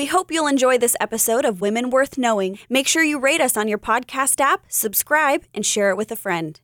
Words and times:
We 0.00 0.06
hope 0.06 0.30
you'll 0.30 0.46
enjoy 0.46 0.78
this 0.78 0.96
episode 0.98 1.44
of 1.44 1.60
Women 1.60 1.90
Worth 1.90 2.16
Knowing. 2.16 2.58
Make 2.70 2.88
sure 2.88 3.04
you 3.04 3.18
rate 3.18 3.42
us 3.42 3.54
on 3.54 3.68
your 3.68 3.76
podcast 3.76 4.40
app, 4.40 4.64
subscribe, 4.66 5.44
and 5.52 5.66
share 5.66 5.90
it 5.90 5.96
with 5.98 6.10
a 6.10 6.16
friend. 6.16 6.58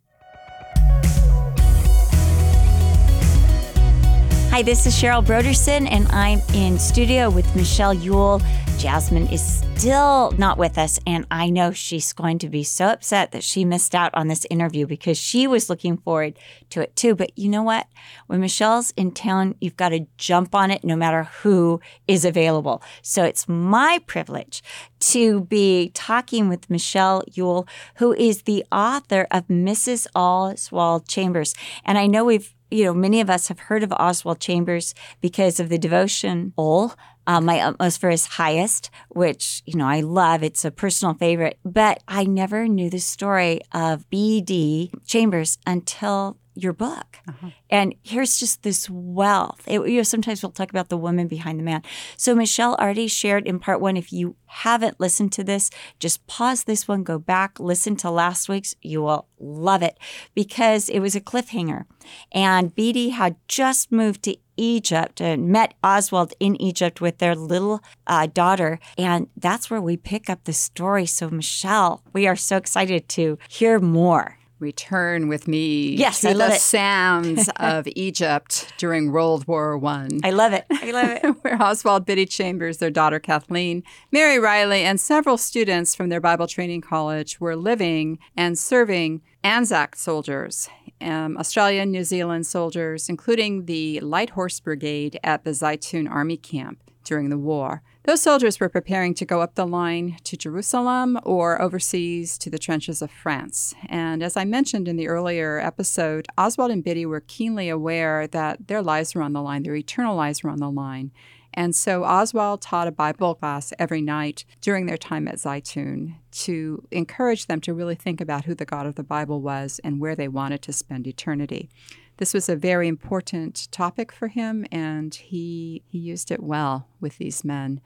Hi, 4.49 4.63
this 4.63 4.87
is 4.87 4.95
Cheryl 4.95 5.23
Brodersen, 5.23 5.87
and 5.87 6.09
I'm 6.13 6.41
in 6.55 6.79
studio 6.79 7.29
with 7.29 7.55
Michelle 7.55 7.93
Ule. 7.93 8.41
Jasmine 8.87 9.27
is 9.33 9.43
still 9.43 10.31
not 10.39 10.59
with 10.59 10.79
us, 10.79 11.01
and 11.09 11.27
I 11.29 11.51
know 11.51 11.73
she's 11.73 12.13
going 12.13 12.39
to 12.39 12.49
be 12.49 12.63
so 12.63 12.87
upset 12.87 13.33
that 13.33 13.43
she 13.43 13.65
missed 13.65 13.97
out 13.97 14.15
on 14.15 14.29
this 14.29 14.47
interview 14.49 14.87
because 14.87 15.19
she 15.19 15.49
was 15.49 15.69
looking 15.69 15.97
forward 15.97 16.39
to 16.71 16.83
it 16.83 16.95
too. 16.95 17.17
But 17.17 17.37
you 17.37 17.49
know 17.49 17.65
what? 17.65 17.89
When 18.29 18.41
Michelle's 18.41 18.93
in 18.93 19.11
town, 19.11 19.57
you've 19.61 19.77
got 19.77 19.89
to 19.89 20.07
jump 20.19 20.55
on 20.55 20.71
it 20.71 20.85
no 20.85 20.95
matter 20.95 21.25
who 21.43 21.81
is 22.07 22.25
available. 22.25 22.81
So 23.03 23.25
it's 23.25 23.49
my 23.49 23.99
privilege 24.07 24.63
to 25.01 25.41
be 25.41 25.91
talking 25.93 26.49
with 26.49 26.71
Michelle 26.71 27.25
Ule, 27.35 27.67
who 27.97 28.13
is 28.13 28.43
the 28.43 28.65
author 28.71 29.27
of 29.33 29.49
Mrs. 29.49 30.07
Oswald 30.15 31.09
Chambers. 31.09 31.57
And 31.85 31.99
I 31.99 32.07
know 32.07 32.25
we've 32.25 32.55
you 32.71 32.85
know, 32.85 32.95
many 32.95 33.21
of 33.21 33.31
us 33.31 33.47
have 33.49 33.61
heard 33.61 33.85
of 33.85 33.93
Oswald 33.93 34.41
Chambers 34.41 34.93
because 35.21 35.61
of 35.61 35.69
the 35.69 35.79
devotion 35.79 36.53
Ol, 36.57 36.95
uh, 37.27 37.41
my 37.41 37.61
utmost 37.61 38.01
for 38.01 38.11
his 38.11 38.27
highest, 38.27 38.91
which, 39.09 39.63
you 39.67 39.77
know, 39.77 39.87
I 39.87 40.01
love. 40.01 40.43
It's 40.43 40.65
a 40.65 40.71
personal 40.71 41.15
favorite. 41.15 41.59
But 41.65 42.03
I 42.07 42.25
never 42.25 42.69
knew 42.69 42.91
the 42.91 42.99
story 42.99 43.61
of 43.73 44.09
Biddy 44.11 44.93
Chambers 45.07 45.59
until 45.67 46.39
your 46.57 46.73
book. 46.73 47.19
Uh-huh. 47.29 47.51
And 47.71 47.95
here's 48.03 48.39
just 48.39 48.63
this 48.63 48.89
wealth. 48.91 49.63
It, 49.67 49.87
you 49.89 49.99
know, 49.99 50.03
sometimes 50.03 50.43
we'll 50.43 50.53
talk 50.53 50.71
about 50.71 50.89
the 50.89 50.97
woman 50.97 51.29
behind 51.29 51.61
the 51.61 51.65
man. 51.65 51.83
So 52.17 52.35
Michelle 52.35 52.75
already 52.77 53.09
shared 53.09 53.47
in 53.47 53.59
part 53.59 53.81
one. 53.81 53.97
If 53.97 54.13
you 54.13 54.37
haven't 54.47 54.99
listened 54.99 55.33
to 55.33 55.45
this, 55.45 55.71
just 55.99 56.27
pause 56.27 56.65
this 56.65 56.89
one, 56.89 57.03
go 57.03 57.19
back, 57.19 57.61
listen 57.61 57.97
to 57.97 58.11
last 58.11 58.49
week's. 58.49 58.75
You 58.81 59.03
will 59.03 59.27
love 59.39 59.83
it 59.83 59.99
because 60.35 60.89
it 60.89 61.01
was 61.01 61.15
a 61.15 61.21
cliffhanger. 61.21 61.85
And 62.33 62.75
Biddy 62.75 63.11
had 63.11 63.37
just 63.49 63.93
moved 63.93 64.23
to 64.25 64.37
Egypt 64.57 65.21
and 65.21 65.49
met 65.49 65.75
Oswald 65.85 66.33
in 66.41 66.61
Egypt 66.61 67.01
with 67.01 67.19
their 67.19 67.35
little 67.35 67.83
uh, 68.07 68.27
daughter. 68.27 68.79
And 68.97 69.29
that's 69.37 69.71
where 69.71 69.81
we 69.81 69.97
pick 69.97 70.31
up 70.31 70.45
the 70.45 70.53
story. 70.53 71.07
So, 71.07 71.29
Michelle, 71.29 72.03
we 72.13 72.27
are 72.27 72.37
so 72.37 72.57
excited 72.57 73.09
to 73.11 73.39
hear 73.49 73.79
more 73.79 74.36
return 74.59 75.29
with 75.29 75.47
me 75.47 75.95
yes, 75.95 76.21
to 76.21 76.31
I 76.31 76.33
love 76.33 76.51
the 76.51 76.57
it. 76.57 76.61
sands 76.61 77.49
of 77.57 77.87
Egypt 77.95 78.73
during 78.79 79.13
World 79.13 79.47
War 79.47 79.77
One. 79.77 80.21
I 80.25 80.31
love 80.31 80.53
it. 80.53 80.67
I 80.71 80.91
love 80.91 81.11
it. 81.11 81.27
where 81.43 81.63
Oswald 81.63 82.07
Biddy 82.07 82.27
Chambers, 82.27 82.79
their 82.79 82.91
daughter 82.91 83.19
Kathleen, 83.19 83.83
Mary 84.11 84.39
Riley, 84.39 84.83
and 84.83 85.01
several 85.01 85.37
students 85.37 85.95
from 85.95 86.09
their 86.09 86.21
Bible 86.21 86.47
training 86.47 86.81
college 86.81 87.41
were 87.41 87.57
living 87.57 88.19
and 88.37 88.59
serving 88.59 89.23
Anzac 89.45 89.95
soldiers, 89.97 90.69
um, 91.01 91.37
Australian, 91.37 91.91
New 91.91 92.05
Zealand 92.05 92.47
soldiers, 92.47 93.09
including 93.09 93.67
the 93.67 94.01
Light 94.01 94.31
Horse 94.31 94.59
Brigade 94.61 95.21
at 95.23 95.45
the 95.45 95.51
Zaytun 95.51 96.11
Army 96.11 96.37
Camp 96.37 96.79
during 97.07 97.31
the 97.31 97.39
war. 97.39 97.83
Those 98.05 98.21
soldiers 98.21 98.61
were 98.61 98.69
preparing 98.69 99.15
to 99.15 99.25
go 99.25 99.41
up 99.41 99.55
the 99.55 99.67
line 99.67 100.19
to 100.25 100.37
Jerusalem 100.37 101.19
or 101.25 101.61
overseas 101.61 102.37
to 102.39 102.51
the 102.51 102.59
trenches 102.59 103.01
of 103.01 103.11
France. 103.11 103.75
And 103.89 104.23
as 104.23 104.37
I 104.37 104.45
mentioned 104.45 104.87
in 104.87 104.97
the 104.97 105.09
earlier 105.09 105.59
episode, 105.59 106.27
Oswald 106.37 106.71
and 106.71 106.85
Biddy 106.85 107.07
were 107.07 107.21
keenly 107.27 107.69
aware 107.69 108.27
that 108.27 108.69
their 108.69 108.83
lives 108.83 109.15
were 109.15 109.23
on 109.23 109.33
the 109.33 109.43
line, 109.43 109.63
their 109.63 109.75
eternal 109.75 110.15
lives 110.15 110.43
were 110.43 110.51
on 110.51 110.61
the 110.61 110.71
line. 110.71 111.11
And 111.55 111.75
so 111.75 112.05
Oswald 112.05 112.61
taught 112.61 112.87
a 112.87 112.93
Bible 112.93 113.35
class 113.35 113.73
every 113.79 114.03
night 114.03 114.45
during 114.61 114.85
their 114.85 114.99
time 114.99 115.27
at 115.27 115.37
Zaytun 115.37 116.17
to 116.31 116.87
encourage 116.91 117.47
them 117.47 117.63
to 117.63 117.73
really 117.73 117.95
think 117.95 118.21
about 118.21 118.45
who 118.45 118.55
the 118.55 118.67
God 118.67 118.85
of 118.85 118.97
the 118.97 119.03
Bible 119.03 119.41
was 119.41 119.81
and 119.83 119.99
where 119.99 120.15
they 120.15 120.29
wanted 120.29 120.61
to 120.63 120.73
spend 120.73 121.07
eternity. 121.07 121.71
This 122.19 122.33
was 122.33 122.49
a 122.49 122.57
very 122.57 122.89
important 122.89 123.69
topic 123.71 124.11
for 124.11 124.29
him, 124.29 124.67
and 124.73 125.15
he, 125.15 125.83
he 125.87 125.99
used 125.99 126.31
it 126.31 126.43
well 126.43 126.89
with 127.01 127.19
these 127.19 127.45
men. 127.45 127.81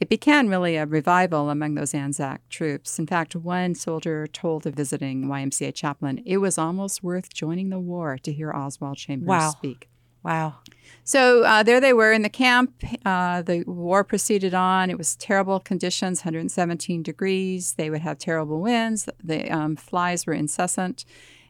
It 0.00 0.08
began 0.08 0.48
really 0.48 0.76
a 0.76 0.84
revival 0.86 1.48
among 1.48 1.74
those 1.74 1.94
Anzac 1.94 2.48
troops. 2.48 2.98
In 2.98 3.06
fact, 3.06 3.36
one 3.36 3.76
soldier 3.76 4.26
told 4.26 4.66
a 4.66 4.70
visiting 4.72 5.26
YMCA 5.26 5.74
chaplain 5.74 6.22
it 6.26 6.38
was 6.38 6.58
almost 6.58 7.04
worth 7.04 7.32
joining 7.32 7.70
the 7.70 7.78
war 7.78 8.18
to 8.18 8.32
hear 8.32 8.52
Oswald 8.52 8.96
Chambers 8.96 9.28
wow. 9.28 9.50
speak. 9.50 9.88
Wow. 10.24 10.56
So 11.04 11.42
uh, 11.44 11.62
there 11.62 11.80
they 11.80 11.92
were 11.92 12.12
in 12.12 12.22
the 12.22 12.28
camp. 12.28 12.82
Uh, 13.04 13.42
the 13.42 13.64
war 13.66 14.04
proceeded 14.04 14.54
on. 14.54 14.90
It 14.90 14.98
was 14.98 15.16
terrible 15.16 15.58
conditions 15.58 16.20
117 16.20 17.02
degrees. 17.02 17.74
They 17.74 17.90
would 17.90 18.02
have 18.02 18.18
terrible 18.18 18.60
winds. 18.60 19.08
The 19.22 19.50
um, 19.50 19.76
flies 19.76 20.26
were 20.26 20.32
incessant. 20.32 21.04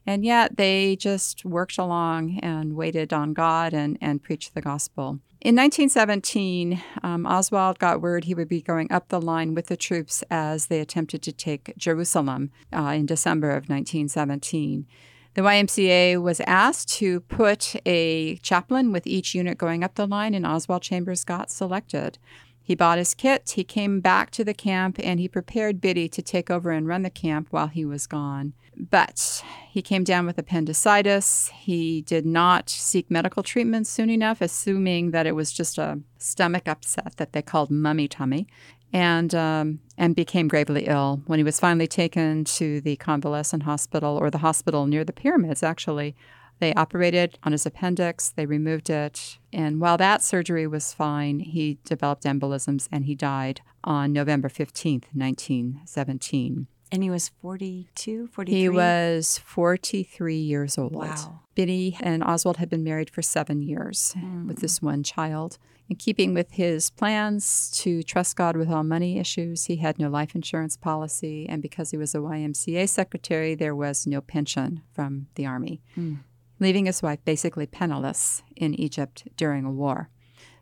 And 0.06 0.24
yet 0.24 0.56
they 0.56 0.96
just 0.96 1.44
worked 1.44 1.78
along 1.78 2.40
and 2.40 2.74
waited 2.74 3.12
on 3.12 3.34
God 3.34 3.72
and, 3.72 3.96
and 4.00 4.22
preached 4.22 4.54
the 4.54 4.60
gospel. 4.60 5.20
In 5.40 5.56
1917, 5.56 6.80
um, 7.02 7.26
Oswald 7.26 7.80
got 7.80 8.00
word 8.00 8.24
he 8.24 8.34
would 8.34 8.48
be 8.48 8.62
going 8.62 8.90
up 8.92 9.08
the 9.08 9.20
line 9.20 9.54
with 9.54 9.66
the 9.66 9.76
troops 9.76 10.22
as 10.30 10.66
they 10.66 10.80
attempted 10.80 11.20
to 11.22 11.32
take 11.32 11.74
Jerusalem 11.76 12.52
uh, 12.72 12.94
in 12.94 13.06
December 13.06 13.50
of 13.50 13.68
1917. 13.68 14.86
The 15.34 15.42
YMCA 15.42 16.22
was 16.22 16.40
asked 16.46 16.90
to 16.98 17.20
put 17.20 17.74
a 17.86 18.36
chaplain 18.36 18.92
with 18.92 19.06
each 19.06 19.34
unit 19.34 19.58
going 19.58 19.82
up 19.82 19.94
the 19.94 20.06
line, 20.06 20.34
and 20.34 20.46
Oswald 20.46 20.82
Chambers 20.82 21.24
got 21.24 21.50
selected. 21.50 22.18
He 22.62 22.74
bought 22.74 22.98
his 22.98 23.14
kit, 23.14 23.50
he 23.56 23.64
came 23.64 24.00
back 24.00 24.30
to 24.32 24.44
the 24.44 24.54
camp, 24.54 24.98
and 25.02 25.18
he 25.18 25.28
prepared 25.28 25.80
Biddy 25.80 26.08
to 26.08 26.22
take 26.22 26.50
over 26.50 26.70
and 26.70 26.86
run 26.86 27.02
the 27.02 27.10
camp 27.10 27.48
while 27.50 27.66
he 27.66 27.84
was 27.84 28.06
gone. 28.06 28.52
But 28.76 29.42
he 29.68 29.82
came 29.82 30.04
down 30.04 30.26
with 30.26 30.38
appendicitis. 30.38 31.50
He 31.54 32.02
did 32.02 32.24
not 32.24 32.70
seek 32.70 33.10
medical 33.10 33.42
treatment 33.42 33.86
soon 33.86 34.08
enough, 34.10 34.40
assuming 34.40 35.10
that 35.10 35.26
it 35.26 35.34
was 35.34 35.52
just 35.52 35.76
a 35.76 36.00
stomach 36.18 36.68
upset 36.68 37.16
that 37.16 37.32
they 37.32 37.42
called 37.42 37.70
mummy 37.70 38.08
tummy, 38.08 38.46
and 38.92 39.34
um, 39.34 39.80
and 39.98 40.14
became 40.14 40.48
gravely 40.48 40.86
ill. 40.86 41.22
When 41.26 41.38
he 41.38 41.44
was 41.44 41.60
finally 41.60 41.86
taken 41.86 42.44
to 42.44 42.80
the 42.80 42.96
convalescent 42.96 43.64
hospital 43.64 44.16
or 44.16 44.30
the 44.30 44.38
hospital 44.38 44.86
near 44.86 45.04
the 45.04 45.12
pyramids, 45.12 45.62
actually, 45.62 46.14
they 46.62 46.72
operated 46.74 47.36
on 47.42 47.50
his 47.50 47.66
appendix, 47.66 48.30
they 48.30 48.46
removed 48.46 48.88
it, 48.88 49.38
and 49.52 49.80
while 49.80 49.96
that 49.96 50.22
surgery 50.22 50.64
was 50.64 50.94
fine, 50.94 51.40
he 51.40 51.78
developed 51.84 52.22
embolisms 52.22 52.88
and 52.92 53.04
he 53.04 53.16
died 53.16 53.62
on 53.82 54.12
November 54.12 54.48
15th, 54.48 55.06
1917. 55.12 56.68
And 56.92 57.02
he 57.02 57.10
was 57.10 57.30
42, 57.40 58.28
43? 58.28 58.60
He 58.60 58.68
was 58.68 59.38
43 59.38 60.36
years 60.36 60.78
old. 60.78 60.94
Wow. 60.94 61.40
Biddy 61.56 61.98
and 62.00 62.22
Oswald 62.22 62.58
had 62.58 62.70
been 62.70 62.84
married 62.84 63.10
for 63.10 63.22
seven 63.22 63.60
years 63.60 64.14
mm. 64.16 64.46
with 64.46 64.60
this 64.60 64.80
one 64.80 65.02
child. 65.02 65.58
In 65.88 65.96
keeping 65.96 66.32
with 66.32 66.52
his 66.52 66.90
plans 66.90 67.70
to 67.82 68.02
trust 68.02 68.36
God 68.36 68.56
with 68.56 68.70
all 68.70 68.84
money 68.84 69.18
issues, 69.18 69.64
he 69.64 69.76
had 69.76 69.98
no 69.98 70.08
life 70.08 70.34
insurance 70.34 70.76
policy. 70.76 71.46
And 71.48 71.60
because 71.60 71.90
he 71.90 71.96
was 71.96 72.14
a 72.14 72.18
YMCA 72.18 72.88
secretary, 72.88 73.54
there 73.54 73.74
was 73.74 74.06
no 74.06 74.20
pension 74.20 74.82
from 74.92 75.26
the 75.34 75.44
Army, 75.44 75.82
mm. 75.96 76.18
Leaving 76.62 76.86
his 76.86 77.02
wife 77.02 77.18
basically 77.24 77.66
penniless 77.66 78.42
in 78.56 78.74
Egypt 78.74 79.28
during 79.36 79.64
a 79.64 79.70
war. 79.70 80.08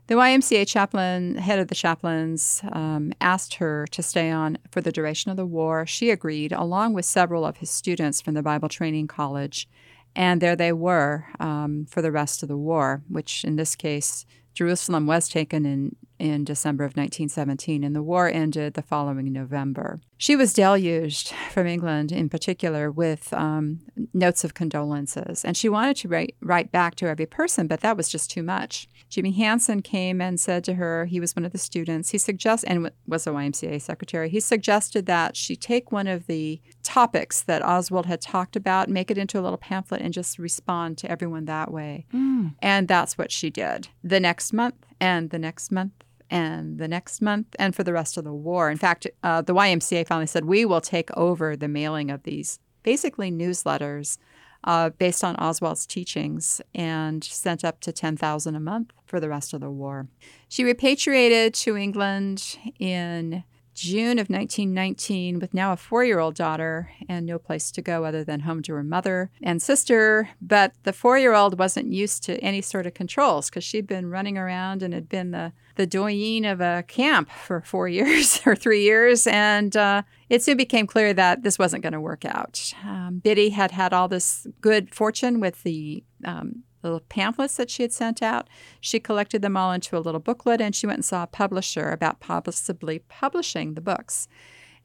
The 0.07 0.15
YMCA 0.15 0.67
chaplain, 0.67 1.37
head 1.37 1.59
of 1.59 1.69
the 1.69 1.75
chaplains, 1.75 2.61
um, 2.73 3.13
asked 3.21 3.55
her 3.55 3.87
to 3.91 4.03
stay 4.03 4.29
on 4.29 4.57
for 4.69 4.81
the 4.81 4.91
duration 4.91 5.31
of 5.31 5.37
the 5.37 5.45
war. 5.45 5.85
She 5.85 6.09
agreed, 6.09 6.51
along 6.51 6.93
with 6.93 7.05
several 7.05 7.45
of 7.45 7.57
his 7.57 7.69
students 7.69 8.19
from 8.19 8.33
the 8.33 8.43
Bible 8.43 8.67
Training 8.67 9.07
College. 9.07 9.69
And 10.13 10.41
there 10.41 10.57
they 10.57 10.73
were 10.73 11.27
um, 11.39 11.85
for 11.85 12.01
the 12.01 12.11
rest 12.11 12.43
of 12.43 12.49
the 12.49 12.57
war, 12.57 13.03
which 13.07 13.45
in 13.45 13.55
this 13.55 13.75
case, 13.75 14.25
Jerusalem 14.53 15.07
was 15.07 15.29
taken 15.29 15.65
in 15.65 15.95
in 16.19 16.43
December 16.43 16.83
of 16.83 16.91
1917, 16.91 17.83
and 17.83 17.95
the 17.95 18.03
war 18.03 18.29
ended 18.29 18.75
the 18.75 18.83
following 18.83 19.31
November. 19.33 19.99
She 20.21 20.35
was 20.35 20.53
deluged 20.53 21.33
from 21.49 21.65
England, 21.65 22.11
in 22.11 22.29
particular, 22.29 22.91
with 22.91 23.33
um, 23.33 23.79
notes 24.13 24.43
of 24.43 24.53
condolences, 24.53 25.43
and 25.43 25.57
she 25.57 25.67
wanted 25.67 25.97
to 25.97 26.09
write, 26.09 26.35
write 26.41 26.71
back 26.71 26.93
to 26.97 27.07
every 27.07 27.25
person, 27.25 27.65
but 27.65 27.81
that 27.81 27.97
was 27.97 28.07
just 28.07 28.29
too 28.29 28.43
much. 28.43 28.87
Jimmy 29.09 29.31
Hansen 29.31 29.81
came 29.81 30.21
and 30.21 30.39
said 30.39 30.63
to 30.65 30.75
her, 30.75 31.05
he 31.05 31.19
was 31.19 31.35
one 31.35 31.43
of 31.43 31.53
the 31.53 31.57
students, 31.57 32.11
he 32.11 32.19
suggested, 32.19 32.69
and 32.69 32.91
was 33.07 33.25
a 33.25 33.31
YMCA 33.31 33.81
secretary, 33.81 34.29
he 34.29 34.39
suggested 34.39 35.07
that 35.07 35.35
she 35.35 35.55
take 35.55 35.91
one 35.91 36.05
of 36.05 36.27
the 36.27 36.61
topics 36.83 37.41
that 37.41 37.65
Oswald 37.65 38.05
had 38.05 38.21
talked 38.21 38.55
about, 38.55 38.89
make 38.89 39.09
it 39.09 39.17
into 39.17 39.39
a 39.39 39.41
little 39.41 39.57
pamphlet, 39.57 40.01
and 40.01 40.13
just 40.13 40.37
respond 40.37 40.99
to 40.99 41.09
everyone 41.09 41.45
that 41.45 41.71
way. 41.71 42.05
Mm. 42.13 42.53
And 42.59 42.87
that's 42.87 43.17
what 43.17 43.31
she 43.31 43.49
did. 43.49 43.87
The 44.03 44.19
next 44.19 44.53
month, 44.53 44.85
and 44.99 45.31
the 45.31 45.39
next 45.39 45.71
month, 45.71 45.93
and 46.31 46.79
the 46.79 46.87
next 46.87 47.21
month 47.21 47.55
and 47.59 47.75
for 47.75 47.83
the 47.83 47.93
rest 47.93 48.17
of 48.17 48.23
the 48.23 48.33
war. 48.33 48.71
In 48.71 48.77
fact, 48.77 49.05
uh, 49.21 49.41
the 49.41 49.53
YMCA 49.53 50.07
finally 50.07 50.25
said, 50.25 50.45
We 50.45 50.65
will 50.65 50.81
take 50.81 51.15
over 51.15 51.55
the 51.55 51.67
mailing 51.67 52.09
of 52.09 52.23
these 52.23 52.59
basically 52.81 53.31
newsletters 53.31 54.17
uh, 54.63 54.89
based 54.91 55.23
on 55.23 55.35
Oswald's 55.37 55.85
teachings 55.85 56.61
and 56.73 57.23
sent 57.23 57.65
up 57.65 57.81
to 57.81 57.91
10000 57.91 58.55
a 58.55 58.59
month 58.59 58.91
for 59.05 59.19
the 59.19 59.29
rest 59.29 59.53
of 59.53 59.59
the 59.59 59.69
war. 59.69 60.07
She 60.47 60.63
repatriated 60.63 61.53
to 61.55 61.75
England 61.75 62.57
in 62.79 63.43
June 63.73 64.19
of 64.19 64.29
1919 64.29 65.39
with 65.39 65.53
now 65.53 65.71
a 65.71 65.77
four 65.77 66.03
year 66.03 66.19
old 66.19 66.35
daughter 66.35 66.91
and 67.07 67.25
no 67.25 67.39
place 67.39 67.71
to 67.71 67.81
go 67.81 68.03
other 68.03 68.23
than 68.23 68.41
home 68.41 68.61
to 68.63 68.73
her 68.73 68.83
mother 68.83 69.31
and 69.41 69.61
sister. 69.61 70.29
But 70.41 70.73
the 70.83 70.93
four 70.93 71.17
year 71.17 71.33
old 71.33 71.57
wasn't 71.57 71.91
used 71.91 72.23
to 72.23 72.37
any 72.39 72.61
sort 72.61 72.85
of 72.85 72.93
controls 72.93 73.49
because 73.49 73.63
she'd 73.63 73.87
been 73.87 74.09
running 74.09 74.37
around 74.37 74.83
and 74.83 74.93
had 74.93 75.09
been 75.09 75.31
the, 75.31 75.53
the 75.81 75.87
doyen 75.87 76.45
of 76.45 76.61
a 76.61 76.83
camp 76.87 77.29
for 77.31 77.61
four 77.61 77.87
years 77.97 78.39
or 78.45 78.55
three 78.55 78.83
years. 78.83 79.25
And 79.25 79.75
uh, 79.75 80.03
it 80.29 80.43
soon 80.43 80.57
became 80.57 80.85
clear 80.85 81.11
that 81.13 81.41
this 81.41 81.57
wasn't 81.57 81.81
going 81.81 81.93
to 81.93 81.99
work 81.99 82.23
out. 82.23 82.73
Um, 82.83 83.19
Biddy 83.23 83.49
had 83.49 83.71
had 83.71 83.93
all 83.93 84.07
this 84.07 84.45
good 84.61 84.93
fortune 84.93 85.39
with 85.39 85.63
the 85.63 86.03
um, 86.23 86.63
little 86.83 86.99
pamphlets 86.99 87.57
that 87.57 87.71
she 87.71 87.81
had 87.81 87.91
sent 87.91 88.21
out. 88.21 88.47
She 88.79 88.99
collected 88.99 89.41
them 89.41 89.57
all 89.57 89.71
into 89.71 89.97
a 89.97 89.99
little 89.99 90.19
booklet 90.19 90.61
and 90.61 90.75
she 90.75 90.85
went 90.85 90.97
and 90.97 91.05
saw 91.05 91.23
a 91.23 91.27
publisher 91.27 91.89
about 91.89 92.19
possibly 92.19 92.99
publishing 92.99 93.73
the 93.73 93.81
books. 93.81 94.27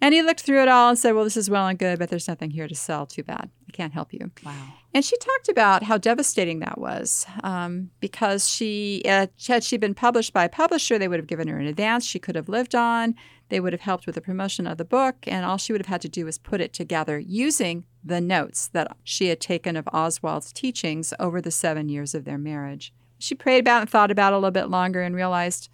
And 0.00 0.12
he 0.12 0.22
looked 0.22 0.40
through 0.40 0.62
it 0.62 0.68
all 0.68 0.90
and 0.90 0.98
said, 0.98 1.14
Well, 1.14 1.24
this 1.24 1.36
is 1.36 1.48
well 1.48 1.66
and 1.66 1.78
good, 1.78 1.98
but 1.98 2.10
there's 2.10 2.28
nothing 2.28 2.50
here 2.50 2.68
to 2.68 2.74
sell. 2.74 3.06
Too 3.06 3.22
bad. 3.22 3.50
I 3.68 3.72
can't 3.72 3.92
help 3.92 4.12
you. 4.12 4.30
Wow. 4.44 4.74
And 4.94 5.04
she 5.04 5.16
talked 5.18 5.48
about 5.48 5.82
how 5.82 5.98
devastating 5.98 6.60
that 6.60 6.78
was 6.78 7.26
um, 7.42 7.90
because 8.00 8.48
she, 8.48 9.02
uh, 9.06 9.26
had 9.46 9.62
she 9.62 9.76
been 9.76 9.94
published 9.94 10.32
by 10.32 10.44
a 10.44 10.48
publisher, 10.48 10.98
they 10.98 11.08
would 11.08 11.18
have 11.18 11.26
given 11.26 11.48
her 11.48 11.58
an 11.58 11.66
advance 11.66 12.04
she 12.04 12.18
could 12.18 12.34
have 12.34 12.48
lived 12.48 12.74
on. 12.74 13.14
They 13.48 13.60
would 13.60 13.72
have 13.72 13.82
helped 13.82 14.06
with 14.06 14.14
the 14.14 14.20
promotion 14.20 14.66
of 14.66 14.78
the 14.78 14.84
book, 14.84 15.16
and 15.26 15.44
all 15.44 15.56
she 15.56 15.72
would 15.72 15.80
have 15.80 15.86
had 15.86 16.00
to 16.02 16.08
do 16.08 16.24
was 16.24 16.38
put 16.38 16.60
it 16.60 16.72
together 16.72 17.18
using 17.18 17.84
the 18.02 18.20
notes 18.20 18.68
that 18.68 18.96
she 19.04 19.28
had 19.28 19.40
taken 19.40 19.76
of 19.76 19.86
Oswald's 19.92 20.52
teachings 20.52 21.12
over 21.20 21.40
the 21.40 21.50
seven 21.50 21.88
years 21.88 22.14
of 22.14 22.24
their 22.24 22.38
marriage. 22.38 22.92
She 23.18 23.34
prayed 23.34 23.60
about 23.60 23.78
it 23.78 23.80
and 23.82 23.90
thought 23.90 24.10
about 24.10 24.32
it 24.32 24.36
a 24.36 24.38
little 24.38 24.50
bit 24.50 24.68
longer 24.68 25.02
and 25.02 25.14
realized, 25.14 25.68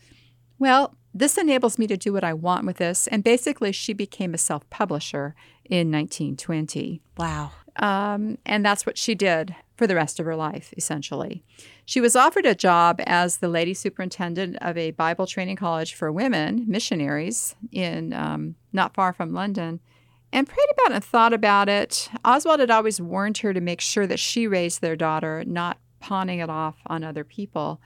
well, 0.58 0.96
this 1.14 1.36
enables 1.36 1.78
me 1.78 1.86
to 1.86 1.96
do 1.96 2.12
what 2.12 2.24
I 2.24 2.32
want 2.32 2.66
with 2.66 2.78
this. 2.78 3.06
And 3.08 3.22
basically, 3.22 3.72
she 3.72 3.92
became 3.92 4.34
a 4.34 4.38
self 4.38 4.68
publisher 4.70 5.34
in 5.64 5.90
1920. 5.90 7.00
Wow. 7.16 7.52
Um, 7.76 8.38
and 8.44 8.64
that's 8.64 8.84
what 8.84 8.98
she 8.98 9.14
did 9.14 9.54
for 9.76 9.86
the 9.86 9.94
rest 9.94 10.20
of 10.20 10.26
her 10.26 10.36
life, 10.36 10.74
essentially. 10.76 11.42
She 11.84 12.00
was 12.00 12.14
offered 12.14 12.46
a 12.46 12.54
job 12.54 13.00
as 13.06 13.38
the 13.38 13.48
lady 13.48 13.74
superintendent 13.74 14.56
of 14.60 14.76
a 14.76 14.90
Bible 14.92 15.26
training 15.26 15.56
college 15.56 15.94
for 15.94 16.12
women 16.12 16.64
missionaries 16.68 17.56
in 17.70 18.12
um, 18.12 18.56
not 18.72 18.94
far 18.94 19.12
from 19.12 19.32
London 19.32 19.80
and 20.32 20.46
prayed 20.46 20.68
about 20.72 20.92
it 20.92 20.94
and 20.96 21.04
thought 21.04 21.32
about 21.32 21.68
it. 21.68 22.10
Oswald 22.24 22.60
had 22.60 22.70
always 22.70 23.00
warned 23.00 23.38
her 23.38 23.52
to 23.52 23.60
make 23.60 23.80
sure 23.80 24.06
that 24.06 24.20
she 24.20 24.46
raised 24.46 24.80
their 24.80 24.96
daughter, 24.96 25.44
not 25.46 25.78
pawning 26.00 26.40
it 26.40 26.50
off 26.50 26.76
on 26.86 27.04
other 27.04 27.24
people. 27.24 27.80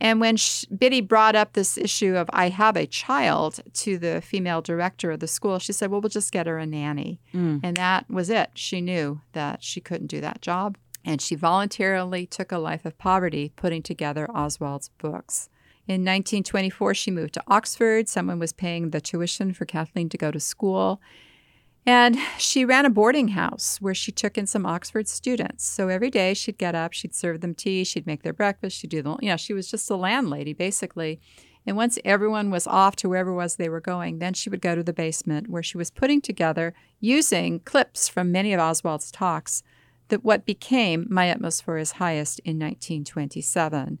And 0.00 0.18
when 0.20 0.36
she, 0.36 0.66
Biddy 0.68 1.02
brought 1.02 1.36
up 1.36 1.52
this 1.52 1.76
issue 1.76 2.16
of 2.16 2.30
I 2.32 2.48
have 2.48 2.76
a 2.76 2.86
child 2.86 3.60
to 3.74 3.98
the 3.98 4.22
female 4.22 4.62
director 4.62 5.10
of 5.10 5.20
the 5.20 5.28
school, 5.28 5.58
she 5.58 5.72
said, 5.72 5.90
"Well, 5.90 6.00
we'll 6.00 6.08
just 6.08 6.32
get 6.32 6.46
her 6.46 6.58
a 6.58 6.66
nanny." 6.66 7.20
Mm. 7.34 7.60
And 7.62 7.76
that 7.76 8.08
was 8.08 8.30
it. 8.30 8.50
She 8.54 8.80
knew 8.80 9.20
that 9.32 9.62
she 9.62 9.80
couldn't 9.80 10.06
do 10.06 10.20
that 10.22 10.40
job, 10.40 10.78
and 11.04 11.20
she 11.20 11.34
voluntarily 11.34 12.26
took 12.26 12.50
a 12.50 12.58
life 12.58 12.84
of 12.84 12.96
poverty 12.96 13.52
putting 13.56 13.82
together 13.82 14.26
Oswald's 14.34 14.88
books. 14.98 15.50
In 15.86 16.02
1924, 16.02 16.94
she 16.94 17.10
moved 17.10 17.34
to 17.34 17.42
Oxford. 17.48 18.08
Someone 18.08 18.38
was 18.38 18.52
paying 18.52 18.90
the 18.90 19.00
tuition 19.00 19.52
for 19.52 19.64
Kathleen 19.64 20.08
to 20.10 20.18
go 20.18 20.30
to 20.30 20.40
school. 20.40 21.00
And 21.86 22.18
she 22.38 22.64
ran 22.64 22.84
a 22.84 22.90
boarding 22.90 23.28
house 23.28 23.78
where 23.80 23.94
she 23.94 24.12
took 24.12 24.36
in 24.36 24.46
some 24.46 24.66
Oxford 24.66 25.08
students. 25.08 25.64
So 25.64 25.88
every 25.88 26.10
day 26.10 26.34
she'd 26.34 26.58
get 26.58 26.74
up, 26.74 26.92
she'd 26.92 27.14
serve 27.14 27.40
them 27.40 27.54
tea, 27.54 27.84
she'd 27.84 28.06
make 28.06 28.22
their 28.22 28.32
breakfast, 28.32 28.76
she'd 28.76 28.90
do 28.90 29.02
the, 29.02 29.16
you 29.20 29.30
know, 29.30 29.36
she 29.36 29.54
was 29.54 29.70
just 29.70 29.90
a 29.90 29.96
landlady 29.96 30.52
basically. 30.52 31.20
And 31.66 31.76
once 31.76 31.98
everyone 32.04 32.50
was 32.50 32.66
off 32.66 32.96
to 32.96 33.08
wherever 33.08 33.32
was 33.32 33.56
they 33.56 33.68
were 33.68 33.80
going, 33.80 34.18
then 34.18 34.34
she 34.34 34.50
would 34.50 34.62
go 34.62 34.74
to 34.74 34.82
the 34.82 34.92
basement 34.92 35.48
where 35.48 35.62
she 35.62 35.76
was 35.76 35.90
putting 35.90 36.20
together, 36.20 36.74
using 37.00 37.60
clips 37.60 38.08
from 38.08 38.32
many 38.32 38.52
of 38.52 38.60
Oswald's 38.60 39.10
talks, 39.10 39.62
that 40.08 40.24
what 40.24 40.46
became 40.46 41.06
My 41.08 41.30
Utmost 41.30 41.62
for 41.62 41.76
His 41.76 41.92
Highest 41.92 42.40
in 42.40 42.58
1927. 42.58 43.98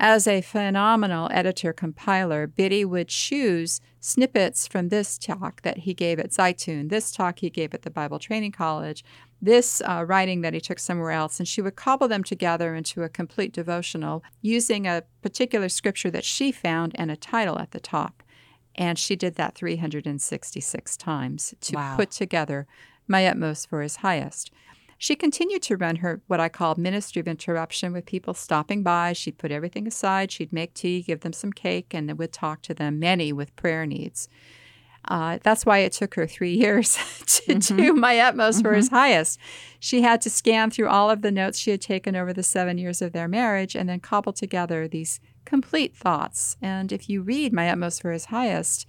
As 0.00 0.26
a 0.26 0.40
phenomenal 0.40 1.28
editor 1.30 1.72
compiler, 1.72 2.46
Biddy 2.46 2.84
would 2.84 3.08
choose 3.08 3.80
snippets 4.04 4.66
from 4.66 4.90
this 4.90 5.16
talk 5.16 5.62
that 5.62 5.78
he 5.78 5.94
gave 5.94 6.18
at 6.18 6.30
Zeitun, 6.30 6.90
this 6.90 7.10
talk 7.10 7.38
he 7.38 7.48
gave 7.48 7.72
at 7.72 7.82
the 7.82 7.90
Bible 7.90 8.18
Training 8.18 8.52
College, 8.52 9.02
this 9.40 9.80
uh, 9.80 10.04
writing 10.06 10.42
that 10.42 10.52
he 10.52 10.60
took 10.60 10.78
somewhere 10.78 11.10
else, 11.10 11.38
and 11.38 11.48
she 11.48 11.62
would 11.62 11.74
cobble 11.74 12.06
them 12.06 12.22
together 12.22 12.74
into 12.74 13.02
a 13.02 13.08
complete 13.08 13.50
devotional 13.52 14.22
using 14.42 14.86
a 14.86 15.04
particular 15.22 15.70
scripture 15.70 16.10
that 16.10 16.24
she 16.24 16.52
found 16.52 16.92
and 16.96 17.10
a 17.10 17.16
title 17.16 17.58
at 17.58 17.70
the 17.70 17.80
top. 17.80 18.22
And 18.74 18.98
she 18.98 19.16
did 19.16 19.36
that 19.36 19.54
366 19.54 20.96
times 20.98 21.54
to 21.62 21.76
Wow. 21.76 21.96
put 21.96 22.10
together 22.10 22.66
my 23.08 23.26
utmost 23.26 23.70
for 23.70 23.80
his 23.80 23.96
highest. 23.96 24.50
She 24.98 25.16
continued 25.16 25.62
to 25.62 25.76
run 25.76 25.96
her 25.96 26.20
what 26.26 26.40
I 26.40 26.48
call 26.48 26.74
ministry 26.76 27.20
of 27.20 27.28
interruption 27.28 27.92
with 27.92 28.06
people 28.06 28.34
stopping 28.34 28.82
by. 28.82 29.12
She'd 29.12 29.38
put 29.38 29.50
everything 29.50 29.86
aside, 29.86 30.30
she'd 30.30 30.52
make 30.52 30.74
tea, 30.74 31.02
give 31.02 31.20
them 31.20 31.32
some 31.32 31.52
cake, 31.52 31.94
and 31.94 32.08
then 32.08 32.16
would 32.16 32.32
talk 32.32 32.62
to 32.62 32.74
them, 32.74 32.98
many 32.98 33.32
with 33.32 33.54
prayer 33.56 33.86
needs. 33.86 34.28
Uh, 35.06 35.38
that's 35.42 35.66
why 35.66 35.78
it 35.78 35.92
took 35.92 36.14
her 36.14 36.26
three 36.26 36.54
years 36.58 36.98
to 37.26 37.58
do 37.58 37.92
my 37.92 38.18
utmost 38.18 38.62
for 38.62 38.72
his 38.72 38.88
highest. 38.88 39.38
She 39.78 40.02
had 40.02 40.20
to 40.22 40.30
scan 40.30 40.70
through 40.70 40.88
all 40.88 41.10
of 41.10 41.22
the 41.22 41.30
notes 41.30 41.58
she 41.58 41.70
had 41.70 41.80
taken 41.80 42.16
over 42.16 42.32
the 42.32 42.42
seven 42.42 42.78
years 42.78 43.02
of 43.02 43.12
their 43.12 43.28
marriage 43.28 43.74
and 43.74 43.88
then 43.88 44.00
cobble 44.00 44.32
together 44.32 44.88
these 44.88 45.20
complete 45.44 45.94
thoughts. 45.94 46.56
And 46.62 46.90
if 46.90 47.08
you 47.08 47.22
read 47.22 47.52
my 47.52 47.68
utmost 47.68 48.00
for 48.00 48.12
his 48.12 48.26
highest, 48.26 48.86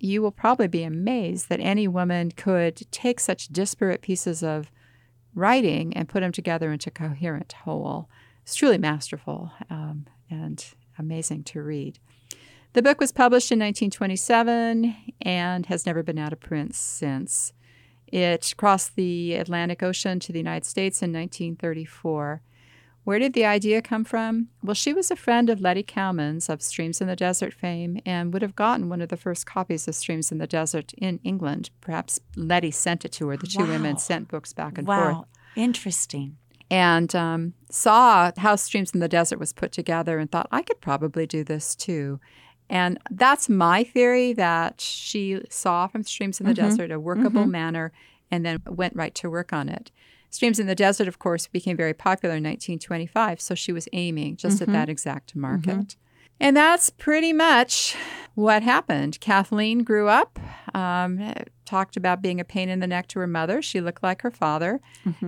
you 0.00 0.20
will 0.22 0.32
probably 0.32 0.68
be 0.68 0.82
amazed 0.82 1.48
that 1.48 1.60
any 1.60 1.86
woman 1.86 2.32
could 2.32 2.90
take 2.90 3.20
such 3.20 3.48
disparate 3.48 4.02
pieces 4.02 4.42
of 4.42 4.70
writing 5.34 5.96
and 5.96 6.08
put 6.08 6.20
them 6.20 6.32
together 6.32 6.72
into 6.72 6.90
a 6.90 6.92
coherent 6.92 7.52
whole. 7.64 8.08
It's 8.42 8.54
truly 8.54 8.78
masterful 8.78 9.52
um, 9.70 10.06
and 10.30 10.64
amazing 10.98 11.44
to 11.44 11.62
read. 11.62 11.98
The 12.74 12.82
book 12.82 13.00
was 13.00 13.12
published 13.12 13.52
in 13.52 13.58
1927 13.60 14.96
and 15.22 15.66
has 15.66 15.86
never 15.86 16.02
been 16.02 16.18
out 16.18 16.32
of 16.32 16.40
print 16.40 16.74
since. 16.74 17.52
It 18.08 18.54
crossed 18.56 18.96
the 18.96 19.34
Atlantic 19.34 19.82
Ocean 19.82 20.20
to 20.20 20.32
the 20.32 20.38
United 20.38 20.66
States 20.66 21.02
in 21.02 21.12
1934. 21.12 22.42
Where 23.04 23.18
did 23.18 23.34
the 23.34 23.44
idea 23.44 23.82
come 23.82 24.04
from? 24.04 24.48
Well, 24.62 24.74
she 24.74 24.94
was 24.94 25.10
a 25.10 25.16
friend 25.16 25.50
of 25.50 25.60
Letty 25.60 25.82
Cowman's 25.82 26.48
of 26.48 26.62
Streams 26.62 27.00
in 27.02 27.06
the 27.06 27.14
Desert 27.16 27.52
fame 27.52 28.00
and 28.06 28.32
would 28.32 28.40
have 28.42 28.56
gotten 28.56 28.88
one 28.88 29.02
of 29.02 29.10
the 29.10 29.16
first 29.18 29.44
copies 29.46 29.86
of 29.86 29.94
Streams 29.94 30.32
in 30.32 30.38
the 30.38 30.46
Desert 30.46 30.94
in 30.94 31.20
England. 31.22 31.68
Perhaps 31.82 32.18
Letty 32.34 32.70
sent 32.70 33.04
it 33.04 33.12
to 33.12 33.28
her. 33.28 33.36
The 33.36 33.46
two 33.46 33.64
Wow. 33.64 33.68
women 33.68 33.98
sent 33.98 34.28
books 34.28 34.54
back 34.54 34.78
and 34.78 34.86
forth 34.86 34.98
Wow. 35.16 35.26
Interesting. 35.54 36.38
and 36.70 37.14
um, 37.14 37.52
saw 37.70 38.32
how 38.38 38.56
Streams 38.56 38.92
in 38.92 39.00
the 39.00 39.08
Desert 39.08 39.38
was 39.38 39.52
put 39.52 39.70
together 39.70 40.18
and 40.18 40.32
thought, 40.32 40.48
I 40.50 40.62
could 40.62 40.80
probably 40.80 41.26
do 41.26 41.44
this 41.44 41.74
too. 41.76 42.20
And 42.70 42.98
that's 43.10 43.50
my 43.50 43.84
theory 43.84 44.32
that 44.32 44.80
she 44.80 45.42
saw 45.50 45.86
from 45.88 46.04
Streams 46.04 46.40
in 46.40 46.46
the 46.46 46.54
Desert 46.54 46.90
a 46.90 46.98
workable 46.98 47.46
manner 47.46 47.92
and 48.30 48.46
then 48.46 48.62
went 48.66 48.96
right 48.96 49.14
to 49.16 49.28
work 49.28 49.52
on 49.52 49.68
it. 49.68 49.90
Streams 50.34 50.58
in 50.58 50.66
the 50.66 50.74
Desert, 50.74 51.06
of 51.06 51.20
course, 51.20 51.46
became 51.46 51.76
very 51.76 51.94
popular 51.94 52.34
in 52.34 52.42
1925, 52.42 53.40
so 53.40 53.54
she 53.54 53.70
was 53.72 53.86
aiming 53.92 54.34
just 54.36 54.60
at 54.60 54.66
that 54.72 54.88
exact 54.88 55.36
market. 55.36 55.94
And 56.40 56.56
that's 56.56 56.90
pretty 56.90 57.32
much 57.32 57.94
what 58.34 58.64
happened. 58.64 59.20
Kathleen 59.20 59.84
grew 59.84 60.08
up, 60.08 60.40
um, 60.74 61.32
talked 61.64 61.96
about 61.96 62.20
being 62.20 62.40
a 62.40 62.44
pain 62.44 62.68
in 62.68 62.80
the 62.80 62.88
neck 62.88 63.06
to 63.10 63.20
her 63.20 63.28
mother. 63.28 63.62
She 63.62 63.80
looked 63.80 64.02
like 64.02 64.22
her 64.22 64.32
father, 64.32 64.80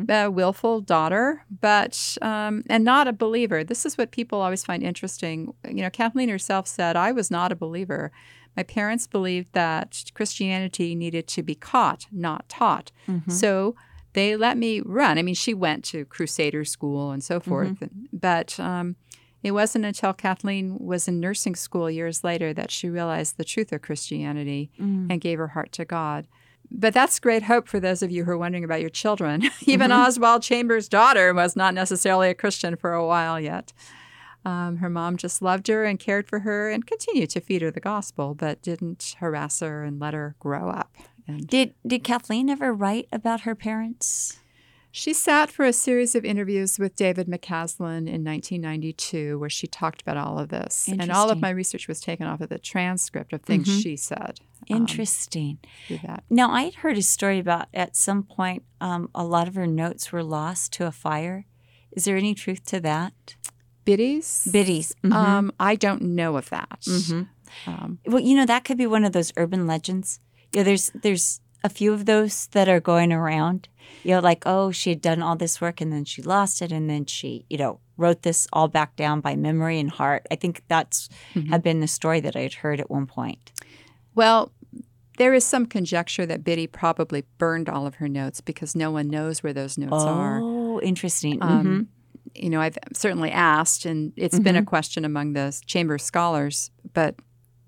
a 0.09 0.29
willful 0.29 0.81
daughter, 0.81 1.45
but 1.61 2.19
um, 2.21 2.65
and 2.69 2.83
not 2.85 3.07
a 3.07 3.13
believer. 3.13 3.63
This 3.63 3.87
is 3.87 3.97
what 3.97 4.11
people 4.11 4.41
always 4.41 4.65
find 4.65 4.83
interesting. 4.83 5.55
You 5.69 5.83
know, 5.83 5.91
Kathleen 5.91 6.29
herself 6.29 6.67
said, 6.67 6.97
"I 6.97 7.13
was 7.13 7.31
not 7.31 7.53
a 7.53 7.57
believer. 7.57 8.11
My 8.57 8.65
parents 8.65 9.07
believed 9.07 9.53
that 9.53 10.11
Christianity 10.15 10.97
needed 10.97 11.29
to 11.29 11.45
be 11.45 11.55
caught, 11.55 12.07
not 12.11 12.49
taught. 12.49 12.91
So." 13.31 13.77
They 14.17 14.35
let 14.35 14.57
me 14.57 14.81
run. 14.81 15.19
I 15.19 15.23
mean, 15.23 15.35
she 15.35 15.53
went 15.53 15.85
to 15.93 16.07
Crusader 16.07 16.65
school 16.65 17.11
and 17.11 17.23
so 17.23 17.39
forth, 17.39 17.77
but 18.15 18.59
um, 18.59 18.97
it 19.43 19.51
wasn't 19.53 19.85
until 19.85 20.15
Kathleen 20.15 20.79
was 20.81 21.07
in 21.07 21.21
nursing 21.21 21.55
school 21.55 21.91
years 21.91 22.25
later 22.25 22.55
that 22.55 22.71
she 22.71 22.89
realized 22.89 23.37
the 23.37 23.45
truth 23.45 23.73
of 23.73 23.83
Christianity 23.83 24.71
and 25.11 25.21
gave 25.21 25.39
her 25.39 25.49
heart 25.49 25.71
to 25.73 25.85
God. 25.85 26.27
But 26.71 26.95
that's 26.95 27.21
great 27.21 27.43
hope 27.45 27.69
for 27.69 27.79
those 27.79 28.03
of 28.03 28.11
you 28.11 28.25
who 28.25 28.31
are 28.33 28.39
wondering 28.39 28.65
about 28.65 28.81
your 28.81 28.91
children. 28.91 29.43
Even 29.67 29.93
Oswald 29.93 30.43
Chambers' 30.43 30.89
daughter 30.89 31.35
was 31.35 31.55
not 31.55 31.75
necessarily 31.75 32.31
a 32.31 32.35
Christian 32.35 32.75
for 32.75 32.93
a 32.95 33.07
while 33.07 33.39
yet. 33.39 33.73
Um, 34.47 34.79
her 34.79 34.89
mom 34.89 35.17
just 35.19 35.43
loved 35.43 35.69
her 35.69 35.85
and 35.85 35.99
cared 35.99 36.27
for 36.27 36.41
her 36.41 36.71
and 36.71 36.87
continued 36.87 37.31
to 37.31 37.41
feed 37.41 37.63
her 37.63 37.71
the 37.71 37.81
gospel, 37.81 38.35
but 38.35 38.63
didn't 38.63 39.17
harass 39.19 39.61
her 39.61 39.85
and 39.85 40.01
let 40.01 40.15
her 40.15 40.37
grow 40.41 40.71
up. 40.71 40.97
And 41.29 41.47
Did 41.47 41.75
did 41.87 42.05
Kathleen 42.05 42.49
ever 42.49 42.73
write 42.73 43.09
about 43.13 43.41
her 43.43 43.55
parents? 43.55 44.39
She 44.93 45.13
sat 45.13 45.51
for 45.51 45.67
a 45.67 45.75
series 45.75 46.15
of 46.15 46.25
interviews 46.25 46.79
with 46.79 46.97
David 46.97 47.27
McCasland 47.27 48.09
in 48.09 48.25
1992, 48.25 49.39
where 49.39 49.51
she 49.51 49.67
talked 49.67 50.01
about 50.01 50.17
all 50.17 50.39
of 50.39 50.49
this. 50.49 50.89
And 50.89 51.11
all 51.11 51.29
of 51.29 51.39
my 51.39 51.51
research 51.51 51.87
was 51.87 52.01
taken 52.01 52.27
off 52.27 52.41
of 52.41 52.49
the 52.49 52.59
transcript 52.59 53.35
of 53.35 53.43
things 53.43 53.69
Mhm. 53.69 53.83
she 53.83 53.97
said. 53.97 54.41
um, 54.71 54.79
Interesting. 54.79 55.59
that. 56.03 56.25
Now, 56.31 56.51
I 56.51 56.63
had 56.63 56.75
heard 56.77 56.97
a 56.97 57.03
story 57.03 57.39
about 57.39 57.69
at 57.75 57.95
some 57.95 58.23
point 58.23 58.63
um, 58.81 59.11
a 59.15 59.23
lot 59.23 59.47
of 59.49 59.55
her 59.55 59.67
notes 59.67 60.11
were 60.13 60.25
lost 60.25 60.73
to 60.75 60.87
a 60.87 60.91
fire. 60.93 61.45
Is 61.93 62.05
there 62.07 62.17
any 62.17 62.35
truth 62.35 62.65
to 62.67 62.81
that? 62.81 63.37
Biddies? 63.85 64.49
Biddies. 64.51 64.95
Mhm. 65.05 65.13
Um, 65.13 65.53
I 65.61 65.77
don't 65.77 66.03
know 66.03 66.37
of 66.37 66.49
that. 66.51 66.81
Mhm. 66.87 67.29
Um, 67.67 67.99
Well, 68.07 68.21
you 68.21 68.35
know 68.35 68.47
that 68.47 68.65
could 68.65 68.79
be 68.79 68.87
one 68.87 69.05
of 69.05 69.13
those 69.13 69.33
urban 69.37 69.67
legends. 69.67 70.21
Yeah, 70.57 70.63
there's 70.65 70.91
there's 71.03 71.41
a 71.63 71.69
few 71.69 71.93
of 71.93 72.07
those 72.07 72.47
that 72.49 72.69
are 72.69 72.81
going 72.81 73.13
around. 73.13 73.69
You 74.05 74.13
know, 74.13 74.21
like 74.21 74.43
oh, 74.47 74.73
she 74.73 74.91
had 74.91 75.01
done 75.01 75.23
all 75.23 75.37
this 75.37 75.61
work 75.61 75.81
and 75.81 75.93
then 75.93 76.05
she 76.05 76.23
lost 76.23 76.63
it, 76.63 76.73
and 76.73 76.89
then 76.89 77.05
she, 77.07 77.45
you 77.51 77.59
know, 77.59 77.81
wrote 77.97 78.23
this 78.23 78.47
all 78.53 78.69
back 78.69 78.97
down 78.97 79.21
by 79.21 79.37
memory 79.37 79.79
and 79.79 79.91
heart. 79.91 80.27
I 80.31 80.37
think 80.37 80.63
that's 80.69 81.09
Mhm. 81.35 81.49
had 81.51 81.63
been 81.63 81.81
the 81.81 81.87
story 81.89 82.21
that 82.21 82.35
I'd 82.37 82.55
heard 82.55 82.81
at 82.81 82.91
one 82.91 83.07
point. 83.07 83.53
Well, 84.15 84.51
there 85.19 85.35
is 85.35 85.45
some 85.45 85.67
conjecture 85.67 86.27
that 86.27 86.43
Biddy 86.45 86.67
probably 86.67 87.25
burned 87.39 87.69
all 87.69 87.87
of 87.87 87.97
her 87.97 88.09
notes 88.09 88.41
because 88.41 88.75
no 88.75 88.91
one 88.91 89.09
knows 89.09 89.43
where 89.43 89.53
those 89.53 89.77
notes 89.79 89.93
are. 90.05 90.41
Oh, 90.43 90.81
interesting. 90.81 91.39
Um, 91.43 91.89
You 92.35 92.51
know, 92.51 92.61
I've 92.61 92.77
certainly 92.93 93.31
asked, 93.31 93.87
and 93.87 94.13
it's 94.17 94.39
been 94.39 94.57
a 94.57 94.65
question 94.65 95.05
among 95.05 95.33
the 95.33 95.59
chamber 95.65 95.97
scholars, 95.97 96.71
but 96.93 97.15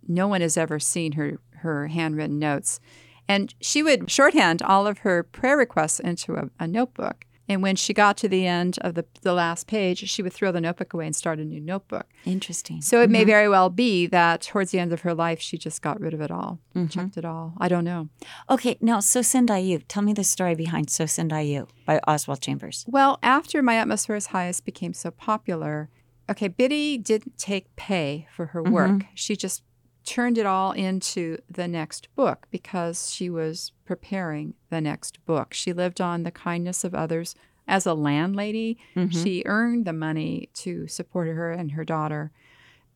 no 0.06 0.26
one 0.28 0.42
has 0.42 0.56
ever 0.58 0.78
seen 0.78 1.12
her 1.12 1.38
her 1.58 1.88
handwritten 1.88 2.38
notes. 2.38 2.80
And 3.28 3.54
she 3.60 3.82
would 3.82 4.10
shorthand 4.10 4.62
all 4.62 4.86
of 4.86 4.98
her 4.98 5.22
prayer 5.22 5.56
requests 5.56 6.00
into 6.00 6.34
a, 6.34 6.48
a 6.58 6.66
notebook. 6.66 7.24
And 7.50 7.62
when 7.62 7.76
she 7.76 7.94
got 7.94 8.18
to 8.18 8.28
the 8.28 8.46
end 8.46 8.76
of 8.82 8.92
the, 8.94 9.06
the 9.22 9.32
last 9.32 9.66
page, 9.66 10.06
she 10.10 10.22
would 10.22 10.34
throw 10.34 10.52
the 10.52 10.60
notebook 10.60 10.92
away 10.92 11.06
and 11.06 11.16
start 11.16 11.38
a 11.38 11.44
new 11.46 11.60
notebook. 11.60 12.06
interesting. 12.26 12.82
So 12.82 13.00
it 13.00 13.08
may 13.08 13.24
very 13.24 13.48
well 13.48 13.70
be 13.70 14.06
that 14.08 14.42
towards 14.42 14.70
the 14.70 14.78
end 14.78 14.92
of 14.92 15.00
her 15.00 15.14
life, 15.14 15.40
she 15.40 15.56
just 15.56 15.80
got 15.80 15.98
rid 15.98 16.12
of 16.12 16.20
it 16.20 16.30
all, 16.30 16.58
Mhm. 16.74 16.90
chucked 16.90 17.16
it 17.16 17.24
all. 17.24 17.54
I 17.58 17.68
don't 17.68 17.84
know. 17.84 18.10
Okay, 18.50 18.76
now 18.82 19.00
So 19.00 19.22
Send 19.22 19.50
I 19.50 19.58
You. 19.58 19.78
Tell 19.78 20.02
me 20.02 20.12
the 20.12 20.24
story 20.24 20.54
behind 20.54 20.90
So 20.90 21.06
Send 21.06 21.32
I 21.32 21.40
You 21.40 21.68
by 21.86 22.00
Oswald 22.06 22.42
Chambers. 22.42 22.84
Well, 22.86 23.18
after 23.22 23.62
My 23.62 23.78
Utmost 23.80 24.06
for 24.08 24.14
His 24.14 24.26
Highest 24.26 24.66
became 24.66 24.92
so 24.92 25.10
popular, 25.10 25.88
okay, 26.30 26.48
Biddy 26.48 26.98
didn't 26.98 27.38
take 27.38 27.74
pay 27.76 28.26
for 28.30 28.46
her 28.46 28.62
work. 28.62 29.04
She 29.14 29.36
just 29.36 29.62
turned 30.04 30.38
it 30.38 30.46
all 30.46 30.72
into 30.72 31.38
the 31.50 31.68
next 31.68 32.08
book 32.14 32.46
because 32.50 33.12
she 33.12 33.28
was 33.28 33.72
preparing 33.84 34.54
the 34.70 34.80
next 34.80 35.24
book. 35.26 35.52
She 35.52 35.72
lived 35.72 36.00
on 36.00 36.22
the 36.22 36.30
kindness 36.30 36.84
of 36.84 36.94
others. 36.94 37.34
As 37.66 37.84
a 37.84 37.92
landlady, 37.92 38.78
she 39.10 39.42
earned 39.44 39.84
the 39.84 39.92
money 39.92 40.48
to 40.54 40.86
support 40.86 41.28
her 41.28 41.50
and 41.52 41.72
her 41.72 41.84
daughter, 41.84 42.32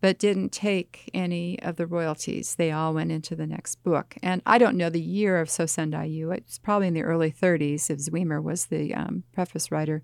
but 0.00 0.18
didn't 0.18 0.50
take 0.50 1.10
any 1.12 1.60
of 1.60 1.76
the 1.76 1.86
royalties. 1.86 2.54
They 2.54 2.72
all 2.72 2.94
went 2.94 3.12
into 3.12 3.36
the 3.36 3.46
next 3.46 3.82
book. 3.82 4.16
And 4.22 4.40
I 4.46 4.56
don't 4.56 4.78
know 4.78 4.88
the 4.88 5.00
year 5.00 5.38
of 5.40 5.50
So 5.50 5.66
Send 5.66 5.94
I 5.94 6.04
You. 6.04 6.30
It's 6.30 6.58
probably 6.58 6.88
in 6.88 6.94
the 6.94 7.02
early 7.02 7.30
30s 7.30 7.90
if 7.90 7.98
Zwemer 7.98 8.42
was 8.42 8.66
the 8.66 8.94
um, 8.94 9.24
preface 9.34 9.70
writer. 9.70 10.02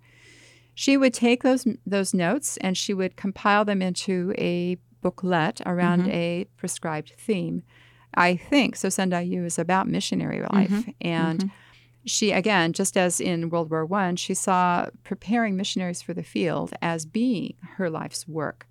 She 0.75 0.97
would 0.97 1.15
take 1.15 1.43
those 1.43 1.67
those 1.87 2.15
notes 2.15 2.57
and 2.59 2.77
she 2.77 2.95
would 2.95 3.17
compile 3.17 3.65
them 3.65 3.83
into 3.83 4.33
a 4.39 4.77
booklet 5.01 5.61
around 5.67 6.01
mm-hmm. 6.01 6.11
a 6.11 6.47
prescribed 6.57 7.13
theme. 7.17 7.63
I 8.15 8.37
think 8.37 8.77
So 8.77 8.89
Send 8.89 9.15
I 9.15 9.21
You 9.21 9.45
is 9.45 9.59
about 9.59 9.89
missionary 9.89 10.41
life. 10.53 10.71
Mm-hmm. 10.71 10.91
And 11.01 11.39
mm-hmm. 11.41 11.49
She, 12.09 12.33
again, 12.33 12.73
just 12.73 12.97
as 12.97 13.21
in 13.21 13.51
World 13.51 13.71
War 13.71 13.85
One, 13.87 14.17
she 14.17 14.35
saw 14.35 14.89
preparing 15.05 15.57
missionaries 15.57 16.03
for 16.03 16.15
the 16.15 16.23
field 16.23 16.73
as 16.83 17.07
being 17.07 17.55
her 17.77 17.89
life's 17.91 18.27
work. 18.27 18.67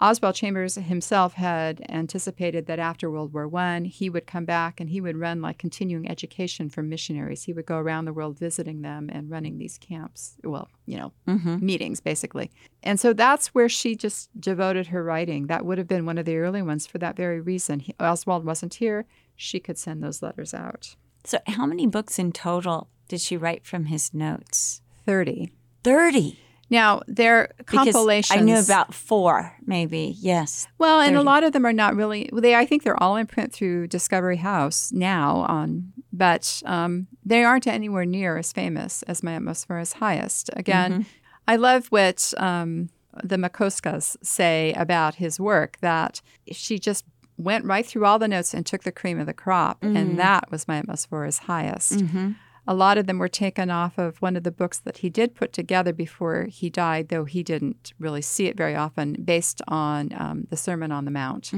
Oswald 0.00 0.34
Chambers 0.34 0.74
himself 0.74 1.34
had 1.34 1.80
anticipated 1.88 2.66
that 2.66 2.80
after 2.80 3.08
World 3.10 3.32
War 3.32 3.46
One, 3.46 3.84
he 3.84 4.10
would 4.10 4.26
come 4.26 4.44
back 4.44 4.80
and 4.80 4.90
he 4.90 5.00
would 5.00 5.16
run 5.16 5.40
like 5.40 5.56
continuing 5.58 6.10
education 6.10 6.68
for 6.68 6.82
missionaries. 6.82 7.44
He 7.44 7.52
would 7.52 7.66
go 7.66 7.78
around 7.78 8.04
the 8.06 8.12
world 8.12 8.38
visiting 8.38 8.82
them 8.82 9.08
and 9.12 9.30
running 9.30 9.58
these 9.58 9.78
camps. 9.78 10.36
Well, 10.42 10.68
you 10.84 10.96
know, 10.98 11.12
Mm-hmm. 11.28 11.64
meetings 11.64 12.00
basically. 12.00 12.50
And 12.82 12.98
so 13.00 13.12
that's 13.12 13.48
where 13.48 13.68
she 13.68 13.94
just 13.96 14.30
devoted 14.40 14.88
her 14.88 15.02
writing. 15.04 15.46
That 15.46 15.64
would 15.64 15.78
have 15.78 15.88
been 15.88 16.06
one 16.06 16.18
of 16.18 16.24
the 16.24 16.36
early 16.38 16.62
ones 16.62 16.86
for 16.86 16.98
that 16.98 17.16
very 17.16 17.40
reason. 17.40 17.80
He, 17.80 17.94
Oswald 18.00 18.44
wasn't 18.44 18.74
here. 18.74 19.06
She 19.36 19.60
could 19.60 19.78
send 19.78 20.02
those 20.02 20.22
letters 20.22 20.54
out. 20.54 20.96
So, 21.26 21.38
how 21.46 21.66
many 21.66 21.86
books 21.86 22.18
in 22.18 22.32
total 22.32 22.88
did 23.08 23.20
she 23.20 23.36
write 23.36 23.64
from 23.64 23.86
his 23.86 24.14
notes? 24.14 24.80
30. 25.04 25.52
30. 25.82 26.38
Now, 26.70 27.02
they're 27.06 27.52
Because 27.58 27.84
compilations. 27.84 28.40
I 28.40 28.42
knew 28.42 28.58
about 28.58 28.92
four, 28.94 29.56
maybe. 29.64 30.16
Yes. 30.18 30.66
Well, 30.78 31.00
and 31.00 31.16
a 31.16 31.22
lot 31.22 31.44
of 31.44 31.52
them 31.52 31.64
are 31.64 31.72
not 31.72 31.94
really. 31.94 32.28
They, 32.32 32.54
I 32.56 32.66
think, 32.66 32.82
they're 32.82 33.00
all 33.00 33.16
in 33.16 33.26
print 33.26 33.52
through 33.52 33.86
Discovery 33.88 34.36
House 34.36 34.90
now. 34.92 35.46
On, 35.48 35.92
but 36.12 36.62
um, 36.64 37.06
they 37.24 37.44
aren't 37.44 37.66
anywhere 37.68 38.04
near 38.04 38.36
as 38.36 38.52
famous 38.52 39.02
as 39.04 39.22
My 39.22 39.36
Utmost 39.36 39.66
for 39.66 39.78
His 39.78 39.94
Highest. 39.94 40.50
Again, 40.54 41.06
I 41.46 41.54
love 41.56 41.86
what 41.88 42.34
um, 42.36 42.88
the 43.22 43.36
Makoskas 43.36 44.16
say 44.22 44.72
about 44.72 45.16
his 45.16 45.38
work. 45.38 45.78
That 45.82 46.20
she 46.50 46.80
just 46.80 47.04
went 47.36 47.64
right 47.64 47.84
through 47.84 48.04
all 48.04 48.18
the 48.18 48.28
notes 48.28 48.54
and 48.54 48.64
took 48.64 48.82
the 48.82 48.92
cream 48.92 49.20
of 49.20 49.26
the 49.26 49.34
crop, 49.34 49.82
and 49.82 50.18
that 50.18 50.50
was 50.50 50.66
My 50.66 50.82
is 50.88 51.38
Highest. 51.38 51.92
Mm-hmm. 51.92 52.32
A 52.68 52.74
lot 52.74 52.98
of 52.98 53.06
them 53.06 53.18
were 53.18 53.28
taken 53.28 53.70
off 53.70 53.96
of 53.96 54.20
one 54.20 54.36
of 54.36 54.42
the 54.42 54.50
books 54.50 54.78
that 54.78 54.98
he 54.98 55.08
did 55.08 55.36
put 55.36 55.52
together 55.52 55.92
before 55.92 56.46
he 56.46 56.68
died, 56.68 57.08
though 57.08 57.24
he 57.24 57.42
didn't 57.42 57.92
really 57.98 58.22
see 58.22 58.46
it 58.46 58.56
very 58.56 58.74
often, 58.74 59.12
based 59.22 59.62
on 59.68 60.12
um, 60.16 60.46
the 60.50 60.56
Sermon 60.56 60.90
on 60.90 61.04
the 61.04 61.10
Mount. 61.10 61.52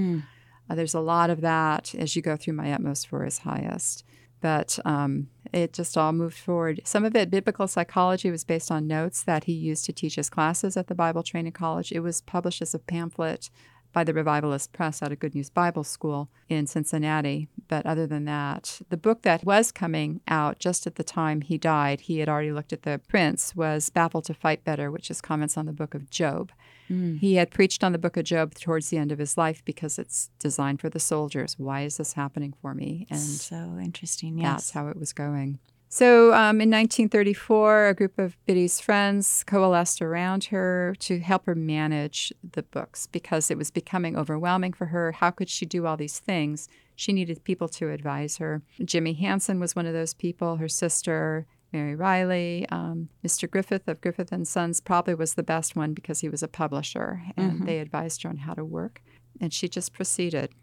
Uh, 0.69 0.75
there's 0.75 0.95
a 0.95 1.01
lot 1.01 1.31
of 1.31 1.41
that 1.41 1.95
as 1.95 2.15
you 2.15 2.21
go 2.21 2.37
through 2.37 2.55
My 2.55 2.73
Utmost 2.73 3.09
for 3.09 3.25
His 3.25 3.39
Highest. 3.39 4.05
But 4.41 4.79
um, 4.85 5.29
it 5.53 5.73
just 5.73 5.99
all 5.99 6.13
moved 6.13 6.37
forward. 6.39 6.81
Some 6.85 7.05
of 7.05 7.17
it, 7.17 7.31
biblical 7.31 7.67
psychology, 7.67 8.31
was 8.31 8.45
based 8.45 8.71
on 8.71 8.87
notes 8.87 9.23
that 9.23 9.45
he 9.45 9.53
used 9.53 9.85
to 9.87 9.93
teach 9.93 10.15
his 10.15 10.31
classes 10.31 10.77
at 10.77 10.87
the 10.87 10.95
Bible 10.95 11.23
Training 11.25 11.53
College. 11.53 11.91
It 11.91 12.01
was 12.01 12.21
published 12.21 12.63
as 12.63 12.75
a 12.75 12.79
pamphlet 12.79 13.51
by 13.93 14.05
the 14.05 14.15
Revivalist 14.15 14.73
Press 14.73 15.03
out 15.03 15.13
of 15.13 15.19
Good 15.19 15.35
News 15.35 15.51
Bible 15.51 15.85
School 15.85 16.29
in 16.49 16.67
Cincinnati. 16.67 17.49
But 17.69 17.87
other 17.87 18.07
than 18.07 18.25
that, 18.27 18.81
the 18.89 18.97
book 18.97 19.23
that 19.23 19.45
was 19.45 19.73
coming 19.73 20.21
out 20.29 20.59
just 20.59 20.87
at 20.87 20.97
the 20.97 21.05
time 21.05 21.41
he 21.41 21.59
died, 21.59 22.03
he 22.03 22.19
had 22.19 22.29
already 22.29 22.53
looked 22.53 22.73
at 22.73 22.83
the 22.83 23.01
prints, 23.09 23.55
was 23.55 23.91
Baffled 23.91 24.25
to 24.27 24.35
Fight 24.35 24.65
Better, 24.65 24.91
which 24.91 25.11
is 25.11 25.21
comments 25.21 25.57
on 25.57 25.67
the 25.67 25.73
book 25.73 25.95
of 25.95 26.11
Job. 26.11 26.53
Mm. 26.91 27.19
He 27.19 27.35
had 27.35 27.51
preached 27.51 27.85
on 27.85 27.93
the 27.93 27.99
book 27.99 28.17
of 28.17 28.25
Job 28.25 28.55
towards 28.55 28.89
the 28.89 28.99
end 28.99 29.13
of 29.13 29.19
his 29.19 29.37
life 29.37 29.63
because 29.65 29.99
it's 29.99 30.31
designed 30.39 30.81
for 30.81 30.89
the 30.89 31.01
soldiers. 31.01 31.59
Why 31.59 31.83
is 31.83 31.99
this 31.99 32.15
happening 32.15 32.55
for 32.63 32.75
me? 32.75 33.07
And 33.11 33.21
so 33.21 33.79
interesting. 33.81 34.39
Yes. 34.39 34.47
That's 34.49 34.71
how 34.71 34.89
it 34.89 34.97
was 34.97 35.13
going. 35.13 35.59
So 35.91 36.35
um, 36.35 36.61
in 36.61 36.71
1934, 36.71 37.89
a 37.89 37.95
group 37.95 38.19
of 38.19 38.37
Biddy's 38.45 38.79
friends 38.79 39.43
coalesced 39.47 40.03
around 40.03 40.45
her 40.45 40.95
to 41.01 41.19
help 41.21 41.47
her 41.47 41.55
manage 41.55 42.33
the 42.53 42.63
books 42.63 43.07
because 43.07 43.51
it 43.51 43.57
was 43.57 43.71
becoming 43.71 44.17
overwhelming 44.17 44.75
for 44.75 44.87
her. 44.87 45.13
How 45.13 45.31
could 45.31 45.49
she 45.49 45.65
do 45.65 45.87
all 45.87 45.97
these 45.97 46.19
things? 46.19 46.69
She 46.95 47.13
needed 47.13 47.43
people 47.43 47.69
to 47.69 47.91
advise 47.91 48.37
her. 48.37 48.61
Jimmy 48.85 49.15
Hansen 49.15 49.61
was 49.61 49.75
one 49.75 49.87
of 49.87 49.95
those 49.95 50.13
people, 50.13 50.57
her 50.57 50.69
sister. 50.69 51.47
Mary 51.73 51.95
Riley, 51.95 52.67
um, 52.71 53.11
Mr. 53.23 53.51
Griffith 53.51 53.89
of 53.89 54.01
Griffith 54.01 54.33
and 54.33 54.49
Sons 54.49 54.81
probably 54.81 55.15
was 55.15 55.35
the 55.35 55.43
best 55.43 55.77
one 55.77 55.93
because 55.93 56.21
he 56.21 56.29
was 56.29 56.43
a 56.43 56.49
publisher 56.49 57.23
and 57.37 57.67
they 57.67 57.79
advised 57.79 58.23
her 58.23 58.31
on 58.31 58.39
how 58.39 58.55
to 58.55 58.65
work. 58.65 59.03
And 59.39 59.53
she 59.53 59.69
just 59.69 59.93
proceeded. 59.93 60.55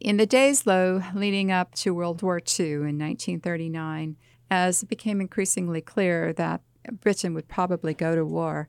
In 0.00 0.16
the 0.16 0.26
days, 0.26 0.64
though, 0.64 1.02
leading 1.14 1.50
up 1.50 1.74
to 1.76 1.94
World 1.94 2.22
War 2.22 2.38
II 2.38 2.66
in 2.66 2.98
1939, 2.98 4.16
as 4.50 4.82
it 4.82 4.88
became 4.88 5.20
increasingly 5.20 5.80
clear 5.80 6.32
that 6.34 6.62
Britain 7.00 7.34
would 7.34 7.48
probably 7.48 7.94
go 7.94 8.14
to 8.14 8.24
war, 8.24 8.68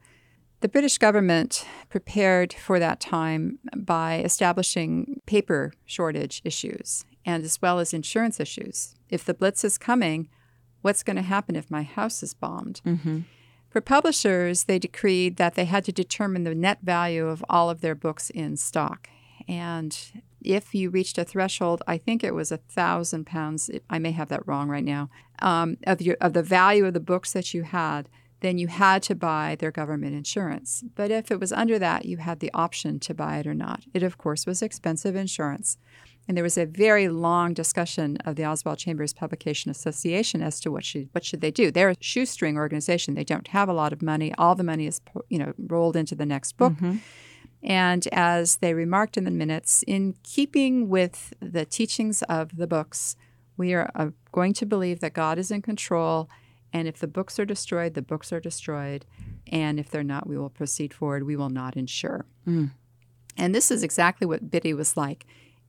the 0.61 0.67
British 0.67 0.97
government 0.97 1.65
prepared 1.89 2.53
for 2.53 2.79
that 2.79 2.99
time 2.99 3.59
by 3.77 4.19
establishing 4.19 5.21
paper 5.25 5.71
shortage 5.85 6.41
issues 6.43 7.05
and 7.25 7.45
as 7.45 7.61
well 7.61 7.79
as 7.79 7.93
insurance 7.93 8.39
issues. 8.39 8.95
If 9.09 9.23
the 9.23 9.33
Blitz 9.33 9.63
is 9.63 9.77
coming, 9.77 10.29
what's 10.81 11.03
going 11.03 11.15
to 11.15 11.21
happen 11.21 11.55
if 11.55 11.71
my 11.71 11.83
house 11.83 12.21
is 12.23 12.33
bombed? 12.33 12.81
Mm-hmm. 12.85 13.19
For 13.69 13.81
publishers, 13.81 14.63
they 14.63 14.79
decreed 14.79 15.37
that 15.37 15.55
they 15.55 15.65
had 15.65 15.85
to 15.85 15.91
determine 15.91 16.43
the 16.43 16.55
net 16.55 16.79
value 16.81 17.27
of 17.27 17.45
all 17.49 17.69
of 17.69 17.81
their 17.81 17.95
books 17.95 18.29
in 18.31 18.57
stock. 18.57 19.09
And 19.47 19.97
if 20.41 20.73
you 20.73 20.89
reached 20.89 21.17
a 21.17 21.23
threshold, 21.23 21.83
I 21.87 21.97
think 21.97 22.23
it 22.23 22.33
was 22.33 22.51
a 22.51 22.57
thousand 22.57 23.25
pounds. 23.25 23.69
I 23.89 23.99
may 23.99 24.11
have 24.11 24.29
that 24.29 24.47
wrong 24.47 24.69
right 24.69 24.83
now. 24.83 25.09
Um, 25.41 25.77
of 25.87 26.01
your 26.01 26.17
of 26.19 26.33
the 26.33 26.43
value 26.43 26.85
of 26.85 26.93
the 26.93 26.99
books 26.99 27.33
that 27.33 27.53
you 27.53 27.63
had, 27.63 28.09
then 28.41 28.57
you 28.57 28.67
had 28.67 29.03
to 29.03 29.15
buy 29.15 29.55
their 29.59 29.71
government 29.71 30.15
insurance. 30.15 30.83
But 30.95 31.11
if 31.11 31.31
it 31.31 31.39
was 31.39 31.51
under 31.51 31.77
that, 31.79 32.05
you 32.05 32.17
had 32.17 32.39
the 32.39 32.51
option 32.53 32.99
to 33.01 33.13
buy 33.13 33.39
it 33.39 33.47
or 33.47 33.53
not. 33.53 33.83
It, 33.93 34.03
of 34.03 34.17
course, 34.17 34.45
was 34.45 34.61
expensive 34.61 35.15
insurance. 35.15 35.77
And 36.27 36.37
there 36.37 36.43
was 36.43 36.59
a 36.59 36.65
very 36.65 37.09
long 37.09 37.53
discussion 37.53 38.17
of 38.17 38.35
the 38.35 38.45
Oswald 38.45 38.77
Chambers 38.77 39.13
Publication 39.13 39.71
Association 39.71 40.43
as 40.43 40.59
to 40.59 40.71
what 40.71 40.85
should 40.85 41.09
what 41.11 41.25
should 41.25 41.41
they 41.41 41.49
do. 41.49 41.71
They're 41.71 41.89
a 41.89 41.95
shoestring 41.99 42.55
organization. 42.55 43.15
They 43.15 43.23
don't 43.23 43.47
have 43.47 43.67
a 43.67 43.73
lot 43.73 43.91
of 43.91 44.03
money. 44.03 44.33
All 44.37 44.53
the 44.53 44.63
money 44.63 44.85
is 44.85 45.01
you 45.29 45.39
know 45.39 45.53
rolled 45.57 45.95
into 45.95 46.13
the 46.13 46.27
next 46.27 46.55
book. 46.55 46.73
Mm-hmm. 46.73 46.97
And 47.63 48.07
as 48.11 48.57
they 48.57 48.73
remarked 48.73 49.17
in 49.17 49.23
the 49.23 49.31
minutes, 49.31 49.83
in 49.87 50.15
keeping 50.23 50.87
with 50.87 51.33
the 51.41 51.65
teachings 51.65 52.21
of 52.23 52.55
the 52.55 52.67
books, 52.67 53.15
we 53.59 53.73
are 53.73 53.91
uh, 53.93 54.07
going 54.31 54.53
to 54.53 54.65
believe 54.65 55.01
that 55.01 55.13
God 55.13 55.37
is 55.37 55.51
in 55.51 55.61
control. 55.61 56.29
And 56.71 56.87
if 56.87 56.97
the 56.97 57.07
books 57.07 57.37
are 57.37 57.45
destroyed, 57.45 57.93
the 57.93 58.01
books 58.01 58.31
are 58.31 58.39
destroyed. 58.39 59.05
And 59.51 59.79
if 59.79 59.91
they're 59.91 60.03
not, 60.03 60.27
we 60.27 60.37
will 60.37 60.49
proceed 60.49 60.93
forward. 60.93 61.23
We 61.23 61.35
will 61.35 61.49
not 61.49 61.75
insure. 61.75 62.25
Mm. 62.47 62.71
And 63.37 63.53
this 63.53 63.69
is 63.69 63.83
exactly 63.83 64.25
what 64.25 64.49
Biddy 64.49 64.73
was 64.73 64.95
like. 64.95 65.25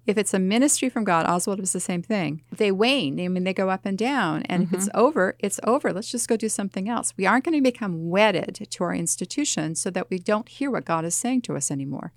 If 0.07 0.17
it's 0.17 0.33
a 0.33 0.39
ministry 0.39 0.89
from 0.89 1.05
God, 1.05 1.27
Oswald 1.27 1.61
was 1.61 1.73
the 1.73 1.81
same 1.81 2.03
thing. 2.03 2.43
They 2.51 2.73
wane. 2.73 3.21
I 3.21 3.29
mean, 3.29 3.45
they 3.45 3.53
go 3.53 3.69
up 3.69 3.85
and 3.85 3.99
down. 3.99 4.43
And 4.45 4.63
if 4.63 4.73
it's 4.73 4.89
over, 4.95 5.37
it's 5.41 5.61
over. 5.65 5.93
Let's 5.93 6.11
just 6.11 6.29
go 6.29 6.37
do 6.37 6.49
something 6.49 6.89
else. 6.89 7.13
We 7.17 7.27
aren't 7.27 7.45
going 7.45 7.57
to 7.57 7.61
become 7.61 8.09
wedded 8.09 8.67
to 8.71 8.85
our 8.85 8.95
institution 8.95 9.75
so 9.75 9.91
that 9.91 10.09
we 10.09 10.19
don't 10.19 10.49
hear 10.49 10.71
what 10.71 10.87
God 10.87 11.05
is 11.05 11.15
saying 11.15 11.43
to 11.43 11.57
us 11.57 11.71
anymore. 11.71 12.13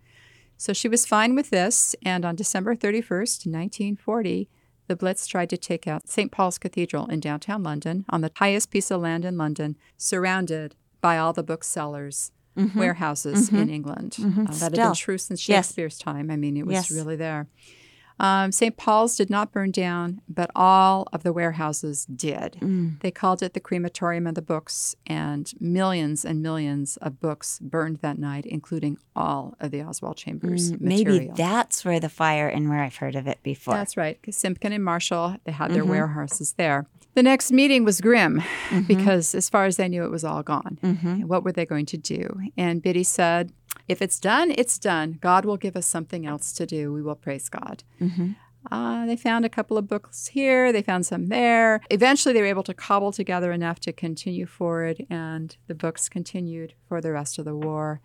So 0.55 0.71
she 0.71 0.87
was 0.87 1.05
fine 1.05 1.35
with 1.35 1.49
this. 1.49 1.95
And 2.03 2.23
on 2.23 2.35
December 2.35 2.75
31st, 2.75 3.47
1940, 3.47 4.49
the 4.87 4.95
Blitz 4.95 5.27
tried 5.27 5.49
to 5.49 5.57
take 5.57 5.87
out 5.87 6.07
St. 6.07 6.31
Paul's 6.31 6.57
Cathedral 6.57 7.07
in 7.07 7.19
downtown 7.19 7.63
London 7.63 8.05
on 8.09 8.21
the 8.21 8.31
highest 8.35 8.71
piece 8.71 8.91
of 8.91 9.01
land 9.01 9.25
in 9.25 9.37
London, 9.37 9.77
surrounded 9.97 10.75
by 11.01 11.17
all 11.17 11.33
the 11.33 11.43
booksellers. 11.43 12.31
Mm-hmm. 12.55 12.77
Warehouses 12.77 13.49
in 13.49 13.61
mm-hmm. 13.61 13.73
England. 13.73 14.11
Mm-hmm. 14.19 14.41
Uh, 14.41 14.51
that 14.51 14.59
had 14.59 14.73
been 14.73 14.93
true 14.93 15.17
since 15.17 15.49
Yes. 15.49 15.65
Shakespeare's 15.65 15.97
time. 15.97 16.29
I 16.29 16.35
mean, 16.35 16.55
it 16.55 16.67
was 16.67 16.73
Yes. 16.75 16.91
really 16.91 17.15
there. 17.15 17.47
Um, 18.19 18.51
St. 18.51 18.77
Paul's 18.77 19.15
did 19.15 19.29
not 19.29 19.51
burn 19.51 19.71
down, 19.71 20.21
but 20.29 20.49
all 20.55 21.07
of 21.11 21.23
the 21.23 21.33
warehouses 21.33 22.05
did. 22.05 22.57
Mm. 22.61 22.99
They 23.01 23.11
called 23.11 23.41
it 23.43 23.53
the 23.53 23.59
crematorium 23.59 24.27
of 24.27 24.35
the 24.35 24.41
books, 24.41 24.95
and 25.07 25.51
millions 25.59 26.23
and 26.23 26.41
millions 26.41 26.97
of 26.97 27.19
books 27.19 27.59
burned 27.61 27.97
that 27.97 28.17
night, 28.17 28.45
including 28.45 28.97
all 29.15 29.55
of 29.59 29.71
the 29.71 29.81
Oswald 29.81 30.17
Chambers 30.17 30.71
Mm, 30.73 30.81
Maybe 30.81 31.31
that's 31.35 31.83
where 31.83 31.99
the 31.99 32.09
fire 32.09 32.47
and 32.47 32.69
where 32.69 32.81
I've 32.83 32.97
heard 32.97 33.15
of 33.15 33.27
it 33.27 33.39
before. 33.43 33.73
That's 33.73 33.97
right. 33.97 34.19
Simpkin 34.29 34.71
and 34.73 34.83
Marshall, 34.83 35.37
they 35.45 35.51
had 35.51 35.71
their 35.73 35.81
Mm-hmm. 35.83 35.91
warehouses 35.91 36.53
there. 36.57 36.85
The 37.15 37.21
next 37.23 37.51
meeting 37.51 37.83
was 37.83 38.01
grim 38.01 38.41
because, 38.87 39.35
as 39.35 39.47
far 39.49 39.65
as 39.65 39.77
they 39.77 39.87
knew, 39.87 40.03
it 40.03 40.09
was 40.09 40.23
all 40.23 40.41
gone. 40.41 40.79
Mm-hmm. 40.83 41.21
What 41.27 41.43
were 41.43 41.51
they 41.51 41.65
going 41.65 41.85
to 41.87 41.97
do? 41.97 42.39
And 42.57 42.81
Biddy 42.81 43.03
said, 43.03 43.51
If 43.87 44.01
it's 44.01 44.19
done, 44.19 44.51
it's 44.51 44.77
done. 44.79 45.19
God 45.21 45.45
will 45.45 45.57
give 45.57 45.75
us 45.75 45.85
something 45.85 46.25
else 46.25 46.53
to 46.53 46.65
do. 46.65 46.93
We 46.93 47.01
will 47.01 47.15
praise 47.15 47.49
God. 47.49 47.83
Mm-hmm. 47.99 48.31
Uh, 48.71 49.05
they 49.05 49.17
found 49.17 49.43
a 49.43 49.49
couple 49.49 49.77
of 49.77 49.89
books 49.89 50.27
here, 50.27 50.71
they 50.71 50.81
found 50.81 51.05
some 51.05 51.27
there. 51.27 51.81
Eventually, 51.89 52.33
they 52.33 52.41
were 52.41 52.47
able 52.47 52.63
to 52.63 52.73
cobble 52.73 53.11
together 53.11 53.51
enough 53.51 53.79
to 53.81 53.91
continue 53.91 54.45
forward, 54.45 55.05
and 55.09 55.57
the 55.67 55.75
books 55.75 56.07
continued 56.07 56.73
for 56.87 57.01
the 57.01 57.11
rest 57.11 57.37
of 57.37 57.43
the 57.43 57.55
war 57.55 57.99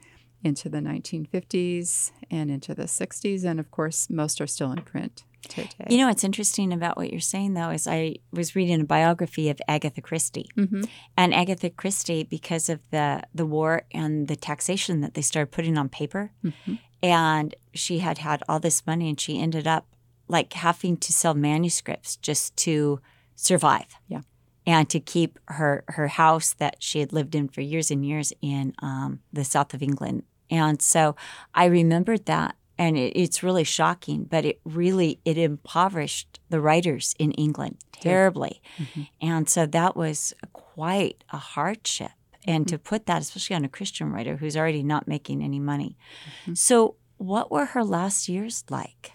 into 0.45 0.69
the 0.69 0.79
1950s 0.79 2.13
and 2.31 2.51
into 2.51 2.75
the 2.75 2.85
60s. 2.85 3.45
And 3.45 3.59
of 3.61 3.71
course, 3.71 4.09
most 4.11 4.41
are 4.41 4.47
still 4.47 4.73
in 4.73 4.83
print 4.83 5.25
today. 5.49 5.69
You 5.89 5.99
know 5.99 6.09
what's 6.09 6.25
interesting 6.25 6.73
about 6.73 6.97
what 6.97 7.11
you're 7.11 7.21
saying, 7.21 7.55
though, 7.55 7.71
is 7.71 7.87
I 7.87 8.17
was 8.33 8.55
reading 8.57 8.81
a 8.81 8.85
biography 8.85 9.49
of 9.51 9.61
Agatha 9.69 10.01
Christie, 10.01 10.49
Mm-hmm. 10.57 10.83
and 11.17 11.35
Agatha 11.35 11.71
Christie, 11.71 12.25
because 12.25 12.69
of 12.69 12.81
the 12.91 13.23
the 13.35 13.47
war 13.47 13.83
and 13.93 14.29
the 14.29 14.37
taxation 14.37 15.01
that 15.01 15.15
they 15.15 15.23
started 15.23 15.51
putting 15.53 15.79
on 15.79 15.89
paper, 15.89 16.33
Mm-hmm. 16.45 16.75
and 17.03 17.55
she 17.75 17.99
had 18.01 18.19
had 18.19 18.43
all 18.49 18.61
this 18.61 18.87
money, 18.87 19.09
and 19.09 19.21
she 19.21 19.41
ended 19.41 19.67
up 19.67 19.87
like 20.29 20.53
having 20.53 20.97
to 20.99 21.13
sell 21.13 21.35
manuscripts 21.35 22.17
just 22.17 22.55
to 22.59 23.01
survive. 23.35 23.87
Yeah. 24.09 24.21
And 24.67 24.91
to 24.91 25.01
keep 25.01 25.39
her 25.47 25.83
her 25.89 26.09
house 26.09 26.53
that 26.55 26.77
she 26.81 27.01
had 27.01 27.11
lived 27.13 27.35
in 27.35 27.49
for 27.49 27.63
years 27.63 27.91
and 27.91 28.05
years 28.05 28.35
in 28.43 28.75
um, 28.81 29.21
the 29.33 29.45
south 29.45 29.73
of 29.73 29.83
England, 29.83 30.25
and 30.51 30.81
so 30.81 31.17
I 31.55 31.67
remembered 31.67 32.27
that, 32.27 32.57
and 32.77 32.97
it, 32.97 33.19
it's 33.19 33.43
really 33.43 33.65
shocking. 33.65 34.25
But 34.25 34.45
it 34.45 34.61
really 34.65 35.21
it 35.25 35.39
impoverished 35.39 36.41
the 36.49 36.61
writers 36.61 37.15
in 37.19 37.33
England 37.33 37.79
terribly, 37.93 38.63
mm-hmm. 38.79 39.03
and 39.21 39.49
so 39.49 39.67
that 39.67 39.97
was 39.97 40.35
quite 40.53 41.25
a 41.31 41.39
hardship. 41.39 42.13
And 42.45 42.67
to 42.69 42.77
mm-hmm. 42.77 42.89
put 42.89 43.07
that, 43.07 43.21
especially 43.21 43.57
on 43.57 43.65
a 43.65 43.69
Christian 43.69 44.11
writer 44.11 44.37
who's 44.37 44.57
already 44.57 44.83
not 44.83 45.07
making 45.07 45.43
any 45.43 45.59
money. 45.59 45.99
Mm-hmm. 46.43 46.55
So, 46.55 46.97
what 47.19 47.51
were 47.51 47.67
her 47.67 47.85
last 47.85 48.29
years 48.29 48.65
like? 48.71 49.13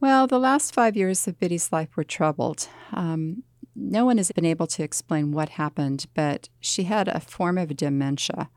Well, 0.00 0.26
the 0.26 0.38
last 0.38 0.74
five 0.74 0.96
years 0.96 1.26
of 1.26 1.38
Biddy's 1.38 1.72
life 1.72 1.96
were 1.96 2.04
troubled. 2.04 2.68
Um, 2.92 3.42
no 3.78 4.04
one 4.06 4.16
has 4.16 4.32
been 4.32 4.44
able 4.46 4.66
to 4.68 4.82
explain 4.82 5.32
what 5.32 5.50
happened, 5.50 6.06
but 6.14 6.48
she 6.60 6.84
had 6.84 7.08
a 7.08 7.20
form 7.20 7.58
of 7.58 7.76
dementia 7.76 8.48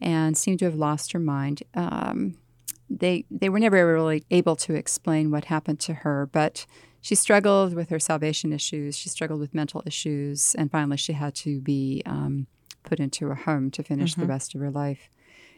and 0.00 0.36
seemed 0.38 0.60
to 0.60 0.64
have 0.66 0.74
lost 0.76 1.12
her 1.12 1.18
mind. 1.18 1.62
Um, 1.74 2.38
they 2.88 3.24
they 3.30 3.48
were 3.48 3.58
never 3.58 3.92
really 3.92 4.24
able 4.30 4.56
to 4.56 4.74
explain 4.74 5.30
what 5.30 5.46
happened 5.46 5.80
to 5.80 5.94
her, 5.94 6.26
but 6.30 6.66
she 7.00 7.14
struggled 7.14 7.74
with 7.74 7.88
her 7.90 7.98
salvation 7.98 8.52
issues. 8.52 8.96
She 8.96 9.08
struggled 9.08 9.40
with 9.40 9.54
mental 9.54 9.82
issues, 9.86 10.54
and 10.54 10.70
finally, 10.70 10.96
she 10.98 11.12
had 11.14 11.34
to 11.36 11.60
be 11.60 12.02
um, 12.06 12.46
put 12.84 13.00
into 13.00 13.30
a 13.30 13.34
home 13.34 13.70
to 13.72 13.82
finish 13.82 14.14
the 14.14 14.26
rest 14.26 14.54
of 14.54 14.60
her 14.60 14.70
life. 14.70 15.10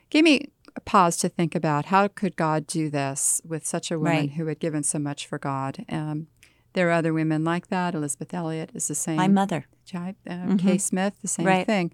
Gave 0.09 0.25
me 0.25 0.49
a 0.77 0.81
pause 0.81 1.17
to 1.19 1.29
think 1.29 1.55
about 1.55 1.87
how 1.87 2.07
could 2.09 2.37
God 2.37 2.67
do 2.67 2.89
this 2.91 3.41
with 3.45 3.67
such 3.67 3.91
a 3.91 3.99
woman 3.99 4.13
Right. 4.17 4.31
who 4.33 4.47
had 4.47 4.61
given 4.61 4.83
so 4.85 4.99
much 4.99 5.27
for 5.27 5.39
God. 5.39 5.85
Um, 5.89 6.29
there 6.77 6.89
are 6.91 6.93
other 6.93 7.13
women 7.13 7.43
like 7.43 7.67
that. 7.69 7.95
Elisabeth 7.95 8.33
Elliot 8.33 8.71
is 8.75 8.87
the 8.87 8.95
same. 8.95 9.17
My 9.17 9.27
mother. 9.29 9.67
Jai- 9.85 10.15
uh, 10.31 10.57
Kay 10.57 10.79
Smith, 10.79 11.15
the 11.23 11.29
same 11.29 11.47
Right. 11.47 11.67
thing. 11.67 11.93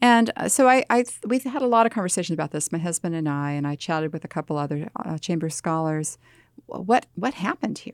And 0.00 0.30
uh, 0.36 0.48
so 0.48 0.68
I, 0.68 0.84
I, 0.90 1.04
we've 1.26 1.44
had 1.44 1.62
a 1.62 1.66
lot 1.66 1.86
of 1.86 1.92
conversations 1.92 2.34
about 2.34 2.50
this, 2.50 2.70
my 2.72 2.78
husband 2.78 3.14
and 3.14 3.28
I, 3.28 3.52
and 3.52 3.66
I 3.66 3.74
chatted 3.76 4.12
with 4.12 4.24
a 4.24 4.28
couple 4.28 4.56
other 4.58 4.88
uh, 4.96 5.18
chamber 5.18 5.48
scholars. 5.48 6.18
What 6.66 7.06
what 7.14 7.34
happened 7.34 7.78
here? 7.78 7.92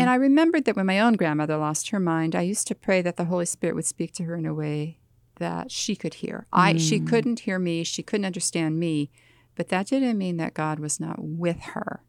And 0.00 0.08
I 0.08 0.14
remembered 0.14 0.64
that 0.64 0.74
when 0.76 0.86
my 0.86 0.98
own 1.00 1.14
grandmother 1.14 1.56
lost 1.58 1.90
her 1.90 2.00
mind, 2.00 2.34
I 2.34 2.40
used 2.42 2.66
to 2.68 2.74
pray 2.74 3.02
that 3.02 3.16
the 3.16 3.26
Holy 3.26 3.44
Spirit 3.44 3.74
would 3.76 3.84
speak 3.84 4.12
to 4.14 4.22
her 4.24 4.34
in 4.34 4.46
a 4.46 4.54
way 4.54 4.98
that 5.38 5.70
she 5.70 5.94
could 5.94 6.14
hear. 6.14 6.46
I 6.52 6.76
she 6.78 6.98
couldn't 6.98 7.40
hear 7.40 7.58
me, 7.58 7.84
she 7.84 8.02
couldn't 8.02 8.24
understand 8.24 8.78
me, 8.80 9.10
but 9.54 9.68
that 9.68 9.86
didn't 9.88 10.16
mean 10.16 10.38
that 10.38 10.54
God 10.54 10.78
was 10.78 10.98
not 10.98 11.16
with 11.18 11.60
her. 11.74 12.00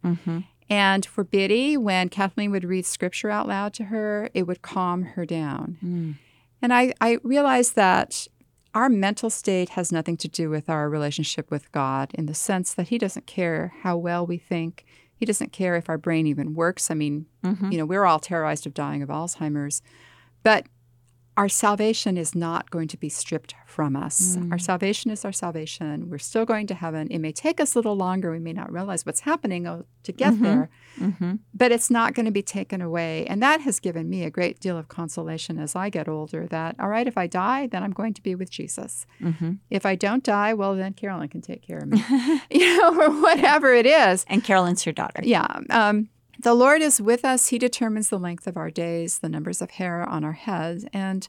And 0.69 1.05
for 1.05 1.23
Biddy, 1.23 1.77
when 1.77 2.09
Kathleen 2.09 2.51
would 2.51 2.65
read 2.65 2.85
scripture 2.85 3.29
out 3.29 3.47
loud 3.47 3.73
to 3.75 3.85
her, 3.85 4.29
it 4.33 4.43
would 4.43 4.61
calm 4.61 5.03
her 5.03 5.25
down. 5.25 5.77
Mm. 5.83 6.15
And 6.61 6.73
I, 6.73 6.93
I 6.99 7.19
realized 7.23 7.75
that 7.75 8.27
our 8.73 8.89
mental 8.89 9.29
state 9.29 9.69
has 9.69 9.91
nothing 9.91 10.17
to 10.17 10.27
do 10.27 10.49
with 10.49 10.69
our 10.69 10.89
relationship 10.89 11.49
with 11.49 11.71
God 11.71 12.11
in 12.13 12.25
the 12.25 12.33
sense 12.33 12.73
that 12.73 12.89
He 12.89 12.97
doesn't 12.97 13.25
care 13.25 13.73
how 13.81 13.97
well 13.97 14.25
we 14.25 14.37
think. 14.37 14.85
He 15.15 15.25
doesn't 15.25 15.51
care 15.51 15.75
if 15.75 15.89
our 15.89 15.97
brain 15.97 16.27
even 16.27 16.53
works. 16.53 16.91
I 16.91 16.93
mean, 16.93 17.25
mm-hmm. 17.43 17.71
you 17.71 17.77
know, 17.77 17.85
we're 17.85 18.05
all 18.05 18.19
terrorized 18.19 18.67
of 18.67 18.73
dying 18.73 19.01
of 19.01 19.09
Alzheimer's, 19.09 19.81
but 20.43 20.67
our 21.37 21.47
salvation 21.47 22.17
is 22.17 22.33
not 22.33 22.71
going 22.71 22.87
to 22.87 22.97
be 22.97 23.09
stripped 23.09 23.53
from 23.67 23.95
us. 23.95 24.37
Our 24.51 24.57
salvation 24.57 25.11
is 25.11 25.23
our 25.23 25.31
salvation. 25.31 26.09
We're 26.09 26.17
still 26.17 26.45
going 26.45 26.65
to 26.67 26.73
heaven. 26.73 27.07
It 27.11 27.19
may 27.19 27.31
take 27.31 27.61
us 27.61 27.75
a 27.75 27.77
little 27.77 27.95
longer. 27.95 28.31
We 28.31 28.39
may 28.39 28.53
not 28.53 28.71
realize 28.73 29.05
what's 29.05 29.19
happening 29.19 29.67
uh, 29.67 29.83
to 30.01 30.11
get 30.11 30.41
there, 30.41 30.69
but 31.53 31.71
it's 31.71 31.91
not 31.91 32.15
going 32.15 32.25
to 32.25 32.31
be 32.31 32.41
taken 32.41 32.81
away. 32.81 33.27
And 33.27 33.41
that 33.43 33.61
has 33.61 33.79
given 33.79 34.09
me 34.09 34.23
a 34.23 34.31
great 34.31 34.59
deal 34.59 34.77
of 34.79 34.87
consolation 34.87 35.59
as 35.59 35.75
I 35.75 35.89
get 35.91 36.07
older 36.09 36.47
that, 36.47 36.75
all 36.79 36.89
right, 36.89 37.07
if 37.07 37.19
I 37.19 37.27
die, 37.27 37.67
then 37.67 37.83
I'm 37.83 37.91
going 37.91 38.15
to 38.15 38.23
be 38.23 38.33
with 38.33 38.49
Jesus. 38.49 39.05
If 39.69 39.85
I 39.85 39.93
don't 39.93 40.23
die, 40.23 40.55
well, 40.55 40.75
then 40.75 40.93
Carolyn 40.93 41.29
can 41.29 41.41
take 41.41 41.61
care 41.61 41.77
of 41.77 41.87
me, 41.87 42.03
you 42.49 42.77
know, 42.77 42.99
or 42.99 43.11
whatever 43.21 43.73
it 43.73 43.85
is. 43.85 44.25
And 44.27 44.43
Carolyn's 44.43 44.85
your 44.87 44.93
daughter. 44.93 45.21
Yeah. 45.23 45.45
Um, 45.69 46.09
the 46.39 46.53
Lord 46.53 46.81
is 46.81 47.01
with 47.01 47.25
us. 47.25 47.47
He 47.47 47.57
determines 47.57 48.09
the 48.09 48.19
length 48.19 48.47
of 48.47 48.57
our 48.57 48.69
days, 48.69 49.19
the 49.19 49.29
numbers 49.29 49.61
of 49.61 49.71
hair 49.71 50.03
on 50.07 50.23
our 50.23 50.33
heads, 50.33 50.85
and 50.93 51.27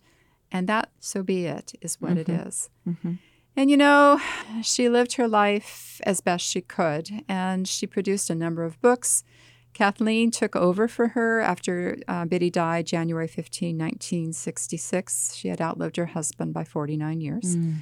and 0.51 0.69
that 0.69 0.91
so 0.99 1.23
be 1.23 1.47
it 1.47 1.73
is 1.81 2.01
what 2.01 2.17
it 2.17 2.27
mm-hmm. 2.27 2.49
is. 2.49 2.71
Mm-hmm. 2.87 3.13
And 3.57 3.71
you 3.71 3.77
know, 3.77 4.21
she 4.63 4.89
lived 4.89 5.15
her 5.15 5.27
life 5.27 6.01
as 6.05 6.21
best 6.21 6.47
she 6.47 6.61
could, 6.61 7.25
and 7.29 7.67
she 7.67 7.87
produced 7.87 8.31
a 8.31 8.35
number 8.35 8.65
of 8.65 8.81
books. 8.81 9.25
Kathleen 9.75 10.31
took 10.31 10.57
over 10.57 10.89
for 10.89 11.09
her 11.09 11.41
after 11.41 11.97
uh, 12.09 12.25
Biddy 12.25 12.51
died 12.51 12.87
January 12.87 13.29
15, 13.29 13.77
1966. 13.77 15.35
She 15.35 15.49
had 15.49 15.61
outlived 15.61 15.97
her 15.97 16.07
husband 16.07 16.53
by 16.55 16.65
49 16.65 17.21
years. 17.21 17.57
Mm. 17.57 17.79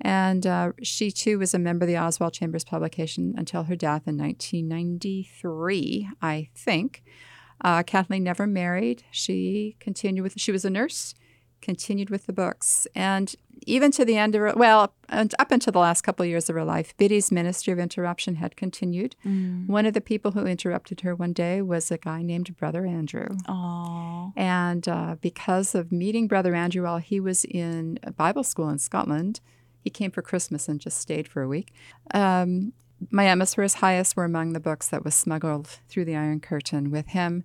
And 0.00 0.46
uh, 0.46 0.72
she 0.82 1.10
too 1.10 1.38
was 1.38 1.54
a 1.54 1.58
member 1.58 1.84
of 1.84 1.88
the 1.88 1.98
Oswald 1.98 2.34
Chambers 2.34 2.64
publication 2.64 3.34
until 3.36 3.64
her 3.64 3.76
death 3.76 4.02
in 4.06 4.18
1993, 4.18 6.10
I 6.20 6.48
think. 6.54 7.02
Uh, 7.60 7.82
Kathleen 7.82 8.24
never 8.24 8.46
married. 8.46 9.04
She 9.10 9.76
continued 9.80 10.22
with, 10.22 10.38
she 10.38 10.52
was 10.52 10.64
a 10.64 10.70
nurse, 10.70 11.14
continued 11.62 12.10
with 12.10 12.26
the 12.26 12.32
books. 12.32 12.86
And 12.94 13.34
even 13.66 13.90
to 13.92 14.04
the 14.04 14.18
end 14.18 14.34
of 14.34 14.40
her, 14.42 14.52
well, 14.54 14.92
and 15.08 15.34
up 15.38 15.50
until 15.50 15.72
the 15.72 15.78
last 15.78 16.02
couple 16.02 16.24
of 16.24 16.28
years 16.28 16.50
of 16.50 16.56
her 16.56 16.64
life, 16.64 16.94
Biddy's 16.98 17.32
ministry 17.32 17.72
of 17.72 17.78
interruption 17.78 18.34
had 18.34 18.56
continued. 18.56 19.16
One 19.66 19.86
of 19.86 19.94
the 19.94 20.00
people 20.00 20.32
who 20.32 20.44
interrupted 20.44 21.00
her 21.00 21.14
one 21.14 21.32
day 21.32 21.62
was 21.62 21.90
a 21.90 21.96
guy 21.96 22.20
named 22.20 22.54
Brother 22.56 22.84
Andrew. 22.84 23.28
Oh. 23.48 24.32
And 24.36 24.86
uh, 24.86 25.16
because 25.20 25.74
of 25.74 25.90
meeting 25.90 26.28
Brother 26.28 26.54
Andrew 26.54 26.82
while 26.84 26.98
he 26.98 27.20
was 27.20 27.44
in 27.46 27.98
Bible 28.16 28.44
school 28.44 28.68
in 28.68 28.78
Scotland, 28.78 29.40
he 29.84 29.90
came 29.90 30.10
for 30.10 30.22
Christmas 30.22 30.66
and 30.68 30.80
just 30.80 30.98
stayed 30.98 31.28
for 31.28 31.42
a 31.42 31.48
week. 31.48 31.72
Um, 32.14 32.72
My 33.10 33.26
His 33.36 33.74
Highest 33.74 34.16
were 34.16 34.24
among 34.24 34.54
the 34.54 34.60
books 34.60 34.88
that 34.88 35.04
was 35.04 35.14
smuggled 35.14 35.68
through 35.88 36.06
the 36.06 36.16
Iron 36.16 36.40
Curtain 36.40 36.90
with 36.90 37.08
him. 37.08 37.44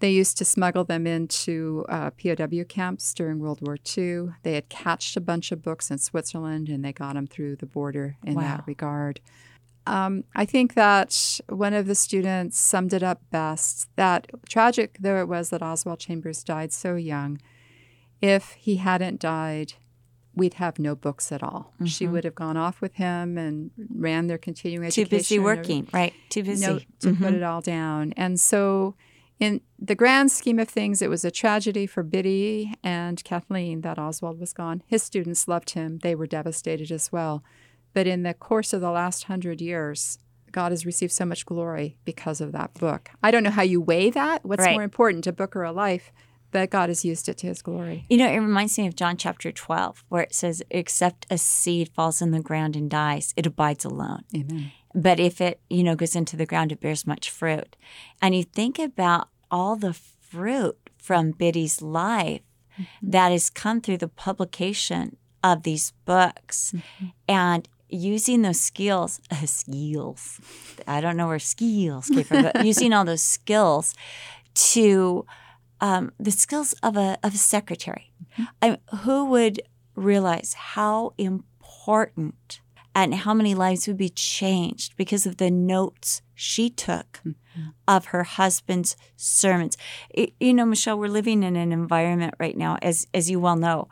They 0.00 0.10
used 0.10 0.36
to 0.38 0.44
smuggle 0.44 0.84
them 0.84 1.06
into 1.06 1.84
uh, 1.88 2.10
POW 2.10 2.64
camps 2.68 3.12
during 3.14 3.38
World 3.40 3.60
War 3.62 3.76
II. 3.96 4.28
They 4.42 4.52
had 4.52 4.68
catched 4.68 5.16
a 5.16 5.20
bunch 5.20 5.50
of 5.50 5.62
books 5.62 5.90
in 5.90 5.98
Switzerland 5.98 6.68
and 6.68 6.84
they 6.84 6.92
got 6.92 7.14
them 7.14 7.26
through 7.26 7.56
the 7.56 7.66
border 7.66 8.16
in 8.22 8.34
Wow. 8.34 8.42
that 8.42 8.64
regard. 8.66 9.20
Um, 9.86 10.24
I 10.36 10.44
think 10.44 10.74
that 10.74 11.40
one 11.48 11.72
of 11.72 11.86
the 11.86 11.94
students 11.94 12.58
summed 12.58 12.92
it 12.92 13.02
up 13.02 13.22
best 13.30 13.88
that 13.96 14.26
tragic 14.46 14.98
though 15.00 15.18
it 15.18 15.26
was 15.26 15.48
that 15.48 15.62
Oswald 15.62 15.98
Chambers 16.00 16.44
died 16.44 16.72
so 16.72 16.94
young, 16.94 17.40
if 18.20 18.52
he 18.52 18.76
hadn't 18.76 19.18
died, 19.20 19.72
we'd 20.38 20.54
have 20.54 20.78
no 20.78 20.94
books 20.94 21.30
at 21.30 21.42
all. 21.42 21.74
She 21.84 22.04
mm-hmm. 22.04 22.14
would 22.14 22.24
have 22.24 22.34
gone 22.34 22.56
off 22.56 22.80
with 22.80 22.94
him 22.94 23.36
and 23.36 23.70
ran 23.94 24.26
their 24.26 24.38
continuing 24.38 24.86
education. 24.86 25.10
Too 25.10 25.16
busy 25.16 25.38
working, 25.38 25.88
right? 25.92 26.14
Too 26.30 26.42
busy. 26.42 26.66
no, 26.66 26.78
to 26.78 26.84
put 27.00 27.14
mm-hmm. 27.14 27.34
it 27.34 27.42
all 27.42 27.60
down. 27.60 28.14
And 28.16 28.40
so, 28.40 28.94
in 29.38 29.60
the 29.78 29.94
grand 29.94 30.32
scheme 30.32 30.58
of 30.58 30.68
things, 30.68 31.02
it 31.02 31.10
was 31.10 31.24
a 31.24 31.30
tragedy 31.30 31.86
for 31.86 32.02
Biddy 32.02 32.74
and 32.82 33.22
Kathleen 33.22 33.82
that 33.82 33.98
Oswald 33.98 34.40
was 34.40 34.52
gone. 34.52 34.82
His 34.86 35.02
students 35.02 35.46
loved 35.46 35.70
him, 35.70 35.98
they 35.98 36.14
were 36.14 36.26
devastated 36.26 36.90
as 36.90 37.12
well. 37.12 37.44
But 37.94 38.06
in 38.06 38.22
the 38.22 38.34
course 38.34 38.72
of 38.72 38.80
the 38.80 38.90
last 38.90 39.24
hundred 39.24 39.60
years, 39.60 40.18
God 40.52 40.72
has 40.72 40.86
received 40.86 41.12
so 41.12 41.24
much 41.24 41.46
glory 41.46 41.96
because 42.04 42.40
of 42.40 42.52
that 42.52 42.74
book. 42.74 43.10
I 43.22 43.30
don't 43.30 43.42
know 43.42 43.50
how 43.50 43.62
you 43.62 43.80
weigh 43.80 44.10
that, 44.10 44.44
what's 44.44 44.64
Right. 44.64 44.72
more 44.72 44.82
important, 44.82 45.26
a 45.26 45.32
book 45.32 45.54
or 45.54 45.62
a 45.62 45.72
life, 45.72 46.12
but 46.50 46.70
God 46.70 46.88
has 46.88 47.04
used 47.04 47.28
it 47.28 47.38
to 47.38 47.46
his 47.46 47.62
glory. 47.62 48.06
You 48.08 48.16
know, 48.18 48.28
it 48.28 48.38
reminds 48.38 48.78
me 48.78 48.86
of 48.86 48.96
John 48.96 49.16
chapter 49.16 49.52
12, 49.52 50.04
where 50.08 50.22
it 50.22 50.34
says, 50.34 50.62
Except 50.70 51.26
a 51.30 51.38
seed 51.38 51.90
falls 51.94 52.22
in 52.22 52.30
the 52.30 52.40
ground 52.40 52.76
and 52.76 52.90
dies, 52.90 53.34
it 53.36 53.46
abides 53.46 53.84
alone. 53.84 54.22
Amen. 54.34 54.72
But 54.94 55.20
if 55.20 55.40
it, 55.40 55.60
you 55.68 55.84
know, 55.84 55.94
goes 55.94 56.16
into 56.16 56.36
the 56.36 56.46
ground, 56.46 56.72
it 56.72 56.80
bears 56.80 57.06
much 57.06 57.30
fruit. 57.30 57.76
And 58.22 58.34
you 58.34 58.42
think 58.42 58.78
about 58.78 59.28
all 59.50 59.76
the 59.76 59.92
fruit 59.92 60.90
from 60.96 61.32
Biddy's 61.32 61.80
life 61.82 62.42
that 63.02 63.30
has 63.30 63.50
come 63.50 63.80
through 63.80 63.98
the 63.98 64.08
publication 64.08 65.16
of 65.42 65.62
these 65.62 65.92
books 66.04 66.74
and 67.28 67.68
using 67.88 68.42
those 68.42 68.60
skills, 68.60 69.20
uh, 69.30 69.34
skills, 69.46 70.40
I 70.86 71.00
don't 71.00 71.16
know 71.16 71.28
where 71.28 71.38
skills 71.38 72.08
came 72.08 72.24
from, 72.24 72.42
but 72.42 72.64
using 72.64 72.92
all 72.92 73.04
those 73.04 73.22
skills 73.22 73.94
to 74.54 75.24
um, 75.80 76.12
the 76.18 76.30
skills 76.30 76.72
of 76.82 76.96
a, 76.96 77.18
of 77.22 77.34
a 77.34 77.38
secretary. 77.38 78.12
I, 78.62 78.78
who 79.02 79.24
would 79.26 79.60
realize 79.94 80.54
how 80.54 81.12
important 81.18 82.60
and 82.94 83.14
how 83.14 83.34
many 83.34 83.54
lives 83.54 83.86
would 83.86 83.96
be 83.96 84.08
changed 84.08 84.96
because 84.96 85.26
of 85.26 85.36
the 85.36 85.50
notes 85.50 86.22
she 86.34 86.70
took 86.70 87.20
of 87.88 88.06
her 88.06 88.22
husband's 88.24 88.96
sermons. 89.16 89.76
I- 90.16 90.32
you 90.40 90.54
know, 90.54 90.64
Michelle, 90.64 90.98
we're 90.98 91.08
living 91.08 91.42
in 91.42 91.56
an 91.56 91.72
environment 91.72 92.34
right 92.38 92.56
now, 92.56 92.78
as 92.82 93.06
as 93.12 93.28
you 93.30 93.40
well 93.40 93.56
know, 93.56 93.88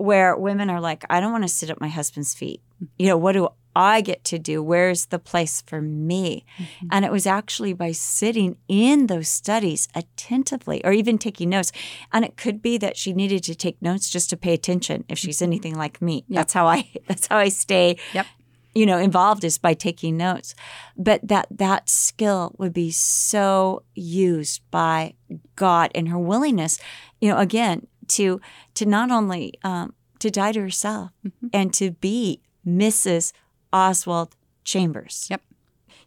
where 0.00 0.34
women 0.34 0.70
are 0.70 0.80
like, 0.80 1.04
I 1.10 1.20
don't 1.20 1.30
want 1.30 1.44
to 1.44 1.48
sit 1.48 1.68
at 1.68 1.80
my 1.80 1.88
husband's 1.88 2.34
feet. 2.34 2.62
You 2.98 3.08
know, 3.08 3.18
what 3.18 3.32
do 3.32 3.50
I 3.76 4.00
get 4.00 4.24
to 4.24 4.38
do? 4.38 4.62
Where's 4.62 5.06
the 5.06 5.18
place 5.18 5.60
for 5.60 5.82
me? 5.82 6.46
Mm-hmm. 6.56 6.86
And 6.90 7.04
it 7.04 7.12
was 7.12 7.26
actually 7.26 7.74
by 7.74 7.92
sitting 7.92 8.56
in 8.66 9.08
those 9.08 9.28
studies 9.28 9.88
attentively 9.94 10.82
or 10.84 10.92
even 10.92 11.18
taking 11.18 11.50
notes. 11.50 11.70
And 12.14 12.24
it 12.24 12.38
could 12.38 12.62
be 12.62 12.78
that 12.78 12.96
she 12.96 13.12
needed 13.12 13.44
to 13.44 13.54
take 13.54 13.80
notes 13.82 14.08
just 14.08 14.30
to 14.30 14.38
pay 14.38 14.54
attention 14.54 15.04
if 15.10 15.18
she's 15.18 15.36
mm-hmm. 15.36 15.52
anything 15.52 15.74
like 15.76 16.00
me. 16.00 16.24
That's 16.30 16.54
how 16.54 16.66
I 16.66 16.88
that's 17.06 17.26
how 17.26 17.36
I 17.36 17.50
stay 17.50 17.96
Yep. 18.14 18.26
you 18.74 18.86
know 18.86 18.98
involved 18.98 19.44
is 19.44 19.58
by 19.58 19.74
taking 19.74 20.16
notes 20.16 20.54
but 20.96 21.20
that 21.26 21.46
that 21.50 21.88
skill 21.88 22.54
would 22.56 22.72
be 22.72 22.90
so 22.90 23.82
used 23.94 24.62
by 24.70 25.14
god 25.56 25.90
and 25.94 26.08
her 26.08 26.18
willingness 26.18 26.78
you 27.20 27.28
know 27.28 27.38
again 27.38 27.86
to 28.10 28.40
to 28.74 28.86
not 28.86 29.10
only 29.10 29.54
um, 29.64 29.94
to 30.18 30.30
die 30.30 30.52
to 30.52 30.60
herself 30.60 31.10
mm-hmm. 31.26 31.48
and 31.52 31.72
to 31.74 31.92
be 31.92 32.40
mrs 32.66 33.32
oswald 33.72 34.36
chambers. 34.64 35.26
Yep. 35.30 35.42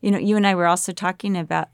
you 0.01 0.11
know 0.11 0.17
you 0.17 0.37
and 0.37 0.45
i 0.45 0.55
were 0.55 0.67
also 0.67 0.91
talking 0.91 1.35
about 1.35 1.69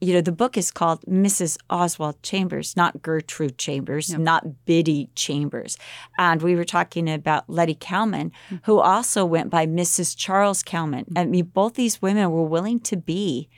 you 0.00 0.12
know 0.12 0.20
the 0.20 0.32
book 0.32 0.56
is 0.56 0.70
called 0.70 1.00
mrs 1.02 1.56
oswald 1.70 2.22
chambers 2.22 2.76
not 2.76 3.02
gertrude 3.02 3.56
chambers 3.56 4.10
not 4.18 4.64
biddy 4.66 5.08
chambers. 5.14 5.78
And 6.18 6.42
we 6.42 6.54
were 6.54 6.64
talking 6.64 7.08
about 7.08 7.48
letty 7.48 7.76
cowman 7.78 8.32
mm. 8.50 8.60
who 8.64 8.78
also 8.78 9.24
went 9.24 9.50
by 9.50 9.66
mrs 9.66 10.14
charles 10.16 10.62
cowman 10.62 11.06
mm. 11.06 11.18
i 11.20 11.24
mean 11.24 11.46
both 11.46 11.74
these 11.74 12.02
women 12.02 12.30
were 12.30 12.44
willing 12.44 12.80
to 12.80 12.96
be 12.96 13.48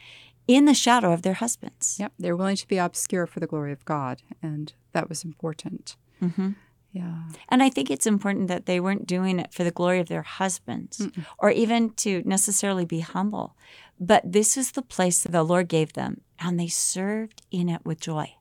in 0.47 0.65
the 0.65 0.75
shadow 0.75 1.13
of 1.13 1.23
their 1.23 1.35
husbands 1.35 1.97
Yep. 1.99 2.13
They're 2.19 2.37
willing 2.37 2.57
to 2.57 2.69
be 2.69 2.79
obscure 2.79 3.27
for 3.27 3.41
the 3.41 3.47
glory 3.47 3.73
of 3.73 3.85
God. 3.85 4.23
And 4.43 4.73
that 4.93 5.09
was 5.09 5.25
important. 5.25 5.97
Mm-hmm. 6.23 6.51
Yeah. 6.93 7.25
And 7.49 7.63
I 7.63 7.71
think 7.71 7.91
it's 7.91 8.07
important 8.07 8.49
that 8.49 8.67
they 8.67 8.79
weren't 8.79 9.07
doing 9.07 9.41
it 9.41 9.53
for 9.53 9.65
the 9.65 9.73
glory 9.73 9.99
of 9.99 10.09
their 10.09 10.23
husbands 10.23 11.09
or 11.39 11.51
even 11.51 11.91
to 11.95 12.23
necessarily 12.25 12.85
be 12.85 13.01
humble. 13.01 13.57
But 13.99 14.33
this 14.33 14.57
is 14.57 14.73
the 14.73 14.83
place 14.83 15.23
that 15.23 15.33
the 15.33 15.43
Lord 15.43 15.69
gave 15.69 15.95
them, 15.95 16.21
and 16.39 16.59
they 16.59 16.69
served 16.69 17.43
in 17.51 17.69
it 17.69 17.85
with 17.85 18.01
joy 18.01 18.35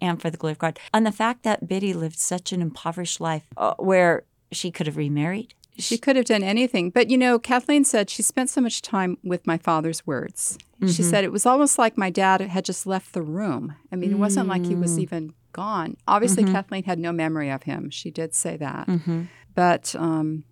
and 0.00 0.20
for 0.20 0.30
the 0.30 0.36
glory 0.38 0.52
of 0.52 0.58
God. 0.58 0.78
And 0.92 1.06
the 1.06 1.12
fact 1.12 1.42
that 1.44 1.68
Biddy 1.68 1.92
lived 1.92 2.18
such 2.18 2.52
an 2.52 2.62
impoverished 2.62 3.20
life 3.20 3.46
uh, 3.56 3.74
where 3.78 4.24
she 4.50 4.70
could 4.70 4.86
have 4.86 4.96
remarried. 4.96 5.54
She 5.78 5.98
could 5.98 6.16
have 6.16 6.26
done 6.26 6.42
anything. 6.42 6.90
But 6.90 7.10
you 7.10 7.16
know, 7.16 7.38
Kathleen 7.38 7.84
said 7.84 8.10
she 8.10 8.22
spent 8.22 8.50
so 8.50 8.60
much 8.60 8.82
time 8.82 9.18
with 9.22 9.46
my 9.46 9.56
father's 9.58 10.06
words. 10.06 10.58
She 10.80 10.86
mm-hmm. 10.86 11.02
said 11.10 11.24
it 11.24 11.32
was 11.32 11.46
almost 11.46 11.78
like 11.78 11.96
my 11.96 12.10
dad 12.10 12.40
had 12.40 12.64
just 12.64 12.86
left 12.86 13.12
the 13.12 13.22
room. 13.22 13.76
I 13.92 13.96
mean, 13.96 14.10
it 14.10 14.18
wasn't 14.18 14.48
like 14.48 14.64
he 14.64 14.74
was 14.74 14.96
mm. 14.96 15.02
even 15.02 15.34
gone. 15.52 15.96
Obviously, 16.08 16.42
mm-hmm. 16.42 16.54
Kathleen 16.54 16.84
had 16.84 16.98
no 16.98 17.12
memory 17.12 17.50
of 17.50 17.62
him. 17.62 17.88
She 17.88 18.10
did 18.10 18.34
say 18.34 18.56
that. 18.56 18.88
Mm-hmm. 18.88 19.22
But 19.54 19.94
um, 19.96 20.42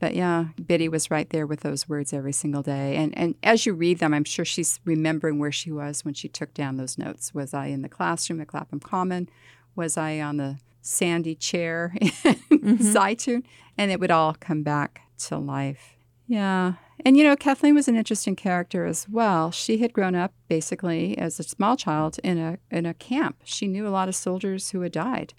but 0.00 0.14
yeah, 0.14 0.46
Biddy 0.64 0.88
was 0.88 1.10
right 1.10 1.28
there 1.30 1.46
with 1.46 1.60
those 1.60 1.88
words 1.88 2.12
every 2.12 2.32
single 2.32 2.62
day. 2.62 2.96
And 2.96 3.16
and 3.16 3.34
as 3.42 3.66
you 3.66 3.72
read 3.72 3.98
them, 3.98 4.14
I'm 4.14 4.24
sure 4.24 4.44
she's 4.44 4.80
remembering 4.84 5.38
where 5.38 5.52
she 5.52 5.70
was 5.70 6.04
when 6.04 6.14
she 6.14 6.28
took 6.28 6.54
down 6.54 6.76
those 6.76 6.98
notes. 6.98 7.32
Was 7.32 7.54
I 7.54 7.66
in 7.66 7.82
the 7.82 7.88
classroom 7.88 8.40
at 8.40 8.48
Clapham 8.48 8.80
Common? 8.80 9.28
Was 9.76 9.96
I 9.96 10.20
on 10.20 10.38
the 10.38 10.58
sandy 10.88 11.34
chair 11.34 11.92
mm-hmm. 12.00 12.68
in 12.68 12.78
Zaytun? 12.78 13.42
And 13.76 13.90
it 13.90 14.00
would 14.00 14.10
all 14.10 14.34
come 14.34 14.62
back 14.62 15.02
to 15.26 15.38
life. 15.38 15.96
Yeah. 16.26 16.74
And 17.04 17.16
you 17.16 17.24
know, 17.24 17.36
Kathleen 17.36 17.74
was 17.74 17.88
an 17.88 17.96
interesting 17.96 18.34
character 18.34 18.84
as 18.84 19.08
well. 19.08 19.50
She 19.50 19.78
had 19.78 19.92
grown 19.92 20.14
up 20.14 20.32
basically 20.48 21.16
as 21.16 21.38
a 21.38 21.44
small 21.44 21.76
child 21.76 22.18
in 22.24 22.38
a 22.38 22.58
in 22.70 22.86
a 22.86 22.94
camp. 22.94 23.36
She 23.44 23.68
knew 23.68 23.86
a 23.86 23.90
lot 23.90 24.08
of 24.08 24.16
soldiers 24.16 24.70
who 24.70 24.80
had 24.80 24.92
died. 24.92 25.32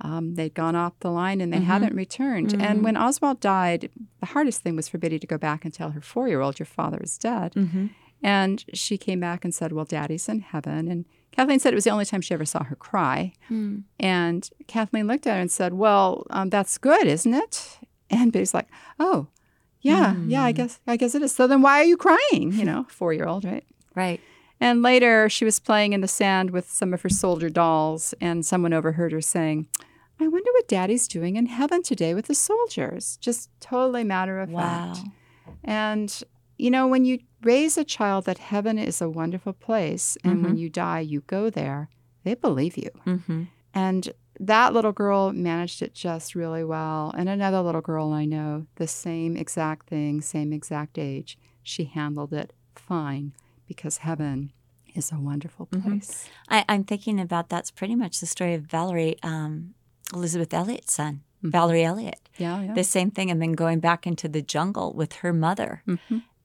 Um, 0.00 0.34
they'd 0.34 0.54
gone 0.54 0.76
off 0.76 0.92
the 1.00 1.10
line 1.10 1.40
and 1.40 1.52
they 1.52 1.56
mm-hmm. 1.56 1.66
hadn't 1.66 1.94
returned. 1.94 2.52
And 2.52 2.62
mm-hmm. 2.62 2.82
when 2.82 2.96
Oswald 2.96 3.40
died, 3.40 3.90
the 4.20 4.26
hardest 4.26 4.62
thing 4.62 4.76
was 4.76 4.88
for 4.88 4.98
Biddy 4.98 5.18
to 5.18 5.26
go 5.26 5.38
back 5.38 5.64
and 5.64 5.74
tell 5.74 5.90
her 5.90 6.00
four 6.00 6.28
year 6.28 6.40
old, 6.40 6.58
Your 6.58 6.66
father 6.66 7.00
is 7.02 7.18
dead. 7.18 7.52
And 8.22 8.64
she 8.74 8.98
came 8.98 9.20
back 9.20 9.44
and 9.44 9.54
said, 9.54 9.72
Well, 9.72 9.84
daddy's 9.84 10.28
in 10.28 10.40
heaven. 10.40 10.88
And 10.88 11.04
Kathleen 11.38 11.60
said 11.60 11.72
it 11.72 11.76
was 11.76 11.84
the 11.84 11.90
only 11.90 12.04
time 12.04 12.20
she 12.20 12.34
ever 12.34 12.44
saw 12.44 12.64
her 12.64 12.74
cry. 12.74 13.32
And 14.00 14.50
Kathleen 14.66 15.06
looked 15.06 15.24
at 15.24 15.34
her 15.36 15.40
and 15.40 15.50
said, 15.52 15.74
Well, 15.74 16.26
um, 16.30 16.50
that's 16.50 16.78
good, 16.78 17.06
isn't 17.06 17.32
it? 17.32 17.78
And 18.10 18.32
Biddy's 18.32 18.52
like, 18.54 18.66
Oh, 18.98 19.28
yeah, 19.80 20.16
yeah, 20.26 20.42
I 20.42 20.50
guess 20.50 20.80
I 20.88 20.96
guess 20.96 21.14
it 21.14 21.22
is. 21.22 21.30
So 21.32 21.46
then 21.46 21.62
why 21.62 21.80
are 21.80 21.84
you 21.84 21.96
crying? 21.96 22.52
You 22.54 22.64
know, 22.64 22.86
four 22.88 23.12
year 23.12 23.26
old, 23.26 23.44
right? 23.44 23.64
Right. 23.94 24.20
And 24.60 24.82
later, 24.82 25.28
she 25.28 25.44
was 25.44 25.60
playing 25.60 25.92
in 25.92 26.00
the 26.00 26.08
sand 26.08 26.50
with 26.50 26.68
some 26.68 26.92
of 26.92 27.02
her 27.02 27.08
soldier 27.08 27.48
dolls, 27.48 28.12
and 28.20 28.44
someone 28.44 28.72
overheard 28.72 29.12
her 29.12 29.20
saying, 29.20 29.68
I 30.18 30.26
wonder 30.26 30.50
what 30.54 30.66
daddy's 30.66 31.06
doing 31.06 31.36
in 31.36 31.46
heaven 31.46 31.84
today 31.84 32.14
with 32.14 32.26
the 32.26 32.34
soldiers. 32.34 33.16
Just 33.20 33.48
totally 33.60 34.02
matter 34.02 34.40
of 34.40 34.50
Wow. 34.50 34.94
fact. 34.94 35.06
And, 35.62 36.22
you 36.56 36.72
know, 36.72 36.88
when 36.88 37.04
you 37.04 37.20
raise 37.42 37.78
a 37.78 37.84
child 37.84 38.24
that 38.24 38.38
heaven 38.38 38.78
is 38.78 39.00
a 39.00 39.08
wonderful 39.08 39.52
place, 39.52 40.16
and 40.24 40.44
when 40.44 40.56
you 40.56 40.68
die, 40.68 41.00
you 41.00 41.20
go 41.22 41.50
there, 41.50 41.88
they 42.24 42.34
believe 42.34 42.76
you. 42.76 42.90
Mm-hmm. 43.06 43.44
And 43.74 44.12
that 44.40 44.72
little 44.72 44.92
girl 44.92 45.32
managed 45.32 45.82
it 45.82 45.94
just 45.94 46.34
really 46.34 46.64
well. 46.64 47.12
And 47.16 47.28
another 47.28 47.60
little 47.60 47.80
girl 47.80 48.12
I 48.12 48.24
know, 48.24 48.66
the 48.76 48.86
same 48.86 49.36
exact 49.36 49.88
thing, 49.88 50.20
same 50.20 50.52
exact 50.52 50.98
age, 50.98 51.38
she 51.62 51.84
handled 51.84 52.32
it 52.32 52.52
fine 52.74 53.32
because 53.66 53.98
heaven 53.98 54.52
is 54.94 55.12
a 55.12 55.18
wonderful 55.18 55.66
place. 55.66 56.28
I, 56.48 56.64
I'm 56.68 56.84
thinking 56.84 57.20
about 57.20 57.48
that's 57.48 57.70
pretty 57.70 57.94
much 57.94 58.20
the 58.20 58.26
story 58.26 58.54
of 58.54 58.62
Valerie, 58.62 59.16
um, 59.22 59.74
Elisabeth 60.12 60.54
Elliot's 60.54 60.92
son. 60.92 61.22
Valerie 61.42 61.84
Elliot. 61.84 62.18
Yeah, 62.36 62.62
yeah. 62.62 62.74
The 62.74 62.82
same 62.82 63.12
thing. 63.12 63.30
And 63.30 63.40
then 63.40 63.52
going 63.52 63.78
back 63.78 64.06
into 64.06 64.28
the 64.28 64.42
jungle 64.42 64.92
with 64.92 65.14
her 65.14 65.32
mother. 65.32 65.82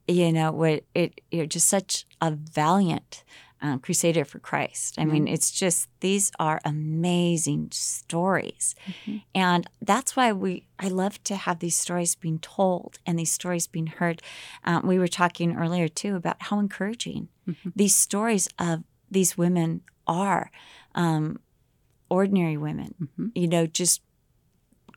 Mm-hmm. 0.08 0.20
You 0.20 0.32
know, 0.34 0.52
what 0.52 0.84
it, 0.94 1.22
it 1.32 1.48
just 1.50 1.68
such 1.68 2.06
a 2.22 2.32
valiant 2.32 3.24
um, 3.62 3.80
crusader 3.80 4.26
for 4.26 4.40
Christ. 4.40 4.96
I 5.00 5.06
mean, 5.06 5.26
it's 5.28 5.50
just 5.50 5.88
these 6.02 6.32
are 6.38 6.60
amazing 6.66 7.70
stories, 7.72 8.76
Mm-hmm. 8.86 9.18
and 9.34 9.68
that's 9.82 10.16
why 10.18 10.34
we. 10.34 10.68
I 10.80 10.90
love 10.90 11.24
to 11.24 11.36
have 11.36 11.60
these 11.60 11.78
stories 11.78 12.16
being 12.16 12.40
told 12.40 13.00
and 13.06 13.18
these 13.18 13.32
stories 13.32 13.68
being 13.68 13.88
heard. 13.88 14.22
Um, 14.66 14.86
we 14.86 15.00
were 15.00 15.08
talking 15.08 15.56
earlier 15.56 15.88
too 15.88 16.16
about 16.16 16.38
how 16.40 16.60
encouraging 16.60 17.30
Mm-hmm. 17.48 17.70
these 17.76 17.96
stories 17.96 18.48
of 18.58 18.84
these 19.12 19.38
women 19.38 19.82
are, 20.08 20.50
um, 20.96 21.40
ordinary 22.10 22.58
women. 22.58 22.96
Mm-hmm. 23.02 23.28
You 23.36 23.48
know, 23.48 23.66
just 23.68 24.02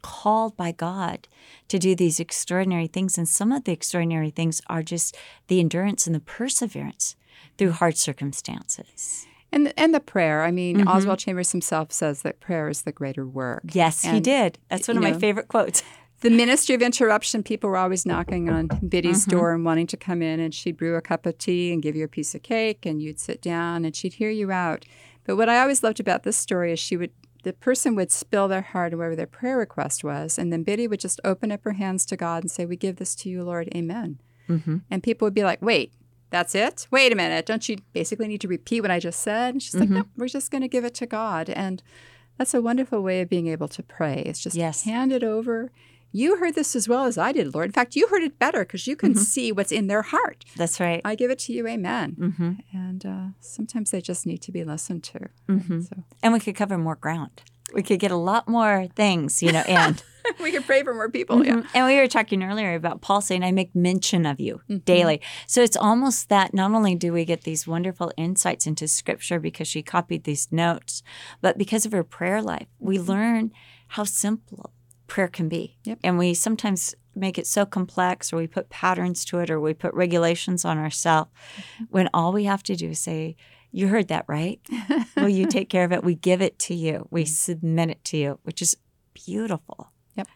called 0.02 0.56
by 0.56 0.72
God 0.72 1.28
to 1.68 1.78
do 1.78 1.94
these 1.94 2.20
extraordinary 2.20 2.87
things. 2.87 3.18
And 3.18 3.28
some 3.28 3.52
of 3.52 3.64
the 3.64 3.72
extraordinary 3.72 4.30
things 4.30 4.61
are 4.68 4.82
just 4.82 5.16
the 5.48 5.61
endurance 5.61 6.06
and 6.06 6.14
the 6.14 6.20
perseverance 6.20 7.16
through 7.59 7.72
hard 7.72 7.96
circumstances. 7.96 9.26
And 9.52 9.72
and 9.76 9.94
the 9.94 10.00
prayer. 10.00 10.42
I 10.44 10.50
mean, 10.50 10.78
Mm-hmm. 10.78 10.88
Oswald 10.88 11.18
Chambers 11.18 11.52
himself 11.52 11.92
says 11.92 12.22
that 12.22 12.40
prayer 12.40 12.68
is 12.68 12.82
the 12.82 12.92
greater 12.92 13.26
work. 13.26 13.62
Yes, 13.72 14.02
he 14.02 14.20
did. 14.20 14.59
That's 14.68 14.88
one 14.88 14.96
of 14.98 15.02
you 15.02 15.11
my 15.12 15.18
favorite 15.18 15.48
quotes. 15.48 15.82
The 16.22 16.30
ministry 16.30 16.74
of 16.74 16.80
interruption, 16.80 17.42
people 17.42 17.68
were 17.68 17.76
always 17.76 18.06
knocking 18.06 18.48
on 18.48 18.68
Biddy's 18.88 19.26
Mm-hmm. 19.26 19.37
door 19.37 19.52
and 19.52 19.66
wanting 19.66 19.87
to 19.88 19.98
come 19.98 20.22
in, 20.22 20.40
and 20.40 20.54
she'd 20.54 20.78
brew 20.78 20.96
a 20.96 21.02
cup 21.02 21.26
of 21.26 21.37
tea 21.37 21.74
and 21.74 21.82
give 21.82 21.94
you 21.94 22.04
a 22.04 22.09
piece 22.09 22.35
of 22.35 22.42
cake, 22.42 22.87
and 22.87 23.02
you'd 23.02 23.20
sit 23.20 23.42
down 23.42 23.85
and 23.85 23.94
she'd 23.94 24.14
hear 24.14 24.30
you 24.30 24.50
out. 24.50 24.87
But 25.24 25.37
what 25.37 25.50
I 25.50 25.61
always 25.61 25.82
loved 25.82 26.00
about 26.00 26.22
this 26.22 26.38
story 26.38 26.72
is 26.72 26.78
she 26.78 26.96
would, 26.96 27.11
the 27.46 27.52
person 27.52 27.94
would 27.94 28.11
spill 28.11 28.48
their 28.48 28.61
heart 28.62 28.92
and 28.92 28.98
whatever 28.98 29.14
their 29.16 29.26
prayer 29.26 29.56
request 29.56 30.02
was, 30.02 30.37
and 30.38 30.52
then 30.52 30.64
Biddy 30.64 30.88
would 30.88 30.98
just 31.00 31.20
open 31.24 31.52
up 31.52 31.62
her 31.64 31.74
hands 31.74 32.04
to 32.06 32.16
God 32.16 32.42
and 32.42 32.50
say, 32.50 32.66
We 32.66 32.76
give 32.76 32.96
this 32.96 33.14
to 33.16 33.28
you, 33.28 33.44
Lord, 33.44 33.68
amen. 33.74 34.18
Mm-hmm. 34.48 34.78
And 34.90 35.02
people 35.02 35.26
would 35.26 35.35
be 35.35 35.44
like, 35.44 35.62
Wait, 35.62 35.92
that's 36.30 36.54
it? 36.56 36.88
Wait 36.90 37.12
a 37.12 37.16
minute. 37.16 37.46
Don't 37.46 37.68
you 37.68 37.76
basically 37.92 38.26
need 38.26 38.40
to 38.40 38.48
repeat 38.48 38.80
what 38.80 38.90
I 38.90 38.98
just 38.98 39.20
said? 39.20 39.54
And 39.54 39.62
she's 39.62 39.74
Mm-hmm. 39.74 39.94
like, 39.94 40.04
No, 40.06 40.11
we're 40.16 40.28
just 40.28 40.50
going 40.50 40.62
to 40.62 40.68
give 40.68 40.85
it 40.85 40.94
to 40.96 41.06
God. 41.06 41.48
And 41.50 41.82
that's 42.37 42.52
a 42.52 42.61
wonderful 42.61 43.00
way 43.00 43.20
of 43.20 43.28
being 43.28 43.46
able 43.46 43.68
to 43.68 43.82
pray. 43.82 44.22
It's 44.26 44.40
just 44.42 44.56
Yes. 44.56 44.82
hand 44.85 45.12
it 45.12 45.22
over. 45.22 45.70
You 46.20 46.37
heard 46.40 46.55
this 46.55 46.74
as 46.74 46.88
well 46.88 47.05
as 47.05 47.16
I 47.18 47.31
did, 47.33 47.52
Lord. 47.55 47.66
In 47.66 47.72
fact, 47.72 47.94
you 47.96 48.07
heard 48.09 48.22
it 48.22 48.38
better 48.38 48.61
because 48.64 48.87
you 48.87 48.96
can 48.96 49.12
Mm-hmm. 49.12 49.20
see 49.35 49.52
what's 49.52 49.72
in 49.72 49.87
their 49.87 50.02
heart. 50.02 50.38
That's 50.57 50.81
right. 50.81 51.00
I 51.05 51.14
give 51.14 51.31
it 51.31 51.38
to 51.46 51.52
you, 51.52 51.66
amen. 51.74 52.16
Mm-hmm. 52.18 52.52
And 52.85 53.00
uh, 53.05 53.24
sometimes 53.40 53.90
they 53.90 54.00
just 54.00 54.24
need 54.26 54.40
to 54.46 54.52
be 54.52 54.64
listened 54.64 55.02
to. 55.12 55.18
Mm-hmm. 55.48 55.81
So 55.83 55.96
And 56.22 56.33
we 56.33 56.40
could 56.40 56.57
cover 56.57 56.79
more 56.79 56.96
ground. 56.96 57.42
We 57.74 57.83
could 57.83 58.00
get 58.00 58.12
a 58.12 58.16
lot 58.33 58.48
more 58.48 58.88
things, 59.02 59.42
you 59.42 59.52
know, 59.52 59.64
and 59.68 60.02
we 60.42 60.52
can 60.52 60.62
pray 60.62 60.83
for 60.85 60.94
more 60.94 61.11
people. 61.11 61.44
Yeah. 61.44 61.57
Mhm. 61.57 61.66
And 61.74 61.87
we 61.87 61.96
were 61.96 62.07
talking 62.09 62.42
earlier 62.42 62.74
about 62.74 63.00
Paul 63.00 63.20
saying, 63.20 63.42
I 63.44 63.52
make 63.52 63.74
mention 63.74 64.24
of 64.24 64.38
you 64.40 64.55
Mm-hmm. 64.70 64.85
daily. 64.92 65.20
So 65.46 65.61
it's 65.62 65.76
almost 65.76 66.29
that 66.29 66.55
not 66.55 66.70
only 66.72 66.94
do 66.94 67.12
we 67.12 67.24
get 67.24 67.42
these 67.42 67.66
wonderful 67.66 68.11
insights 68.16 68.66
into 68.66 68.87
scripture 68.88 69.38
because 69.40 69.68
she 69.68 69.83
copied 69.83 70.22
these 70.24 70.48
notes, 70.50 71.02
but 71.42 71.59
because 71.59 71.85
of 71.87 71.92
her 71.92 72.05
prayer 72.05 72.40
life, 72.40 72.68
we 72.79 72.98
learn 72.98 73.52
how 73.88 74.05
simple 74.05 74.70
prayer 75.07 75.29
can 75.29 75.49
be. 75.49 75.77
Yep. 75.85 75.99
And 76.05 76.19
we 76.19 76.35
sometimes 76.35 76.95
make 77.14 77.38
it 77.38 77.47
so 77.47 77.64
complex 77.64 78.33
or 78.33 78.37
we 78.37 78.47
put 78.47 78.69
patterns 78.69 79.25
to 79.27 79.38
it 79.38 79.51
or 79.51 79.59
we 79.61 79.73
put 79.75 79.95
regulations 79.95 80.64
on 80.64 80.79
ourselves 80.79 81.31
Mm-hmm. 81.57 81.85
when 81.90 82.09
all 82.12 82.33
we 82.33 82.45
have 82.45 82.62
to 82.64 82.77
do 82.77 82.90
is 82.90 82.99
say, 82.99 83.37
You 83.73 83.88
heard 83.88 84.09
that, 84.09 84.25
right? 84.29 84.61
Will 85.16 85.29
you 85.29 85.47
take 85.47 85.69
care 85.71 85.85
of 85.85 85.92
it? 85.92 86.05
We 86.05 86.14
give 86.14 86.42
it 86.42 86.59
to 86.61 86.75
you, 86.75 87.07
we 87.11 87.25
submit 87.25 87.90
it 87.90 88.05
to 88.05 88.16
you, 88.16 88.38
which 88.42 88.61
is 88.61 88.77
beautiful. 89.14 89.90
Yep. 90.16 90.29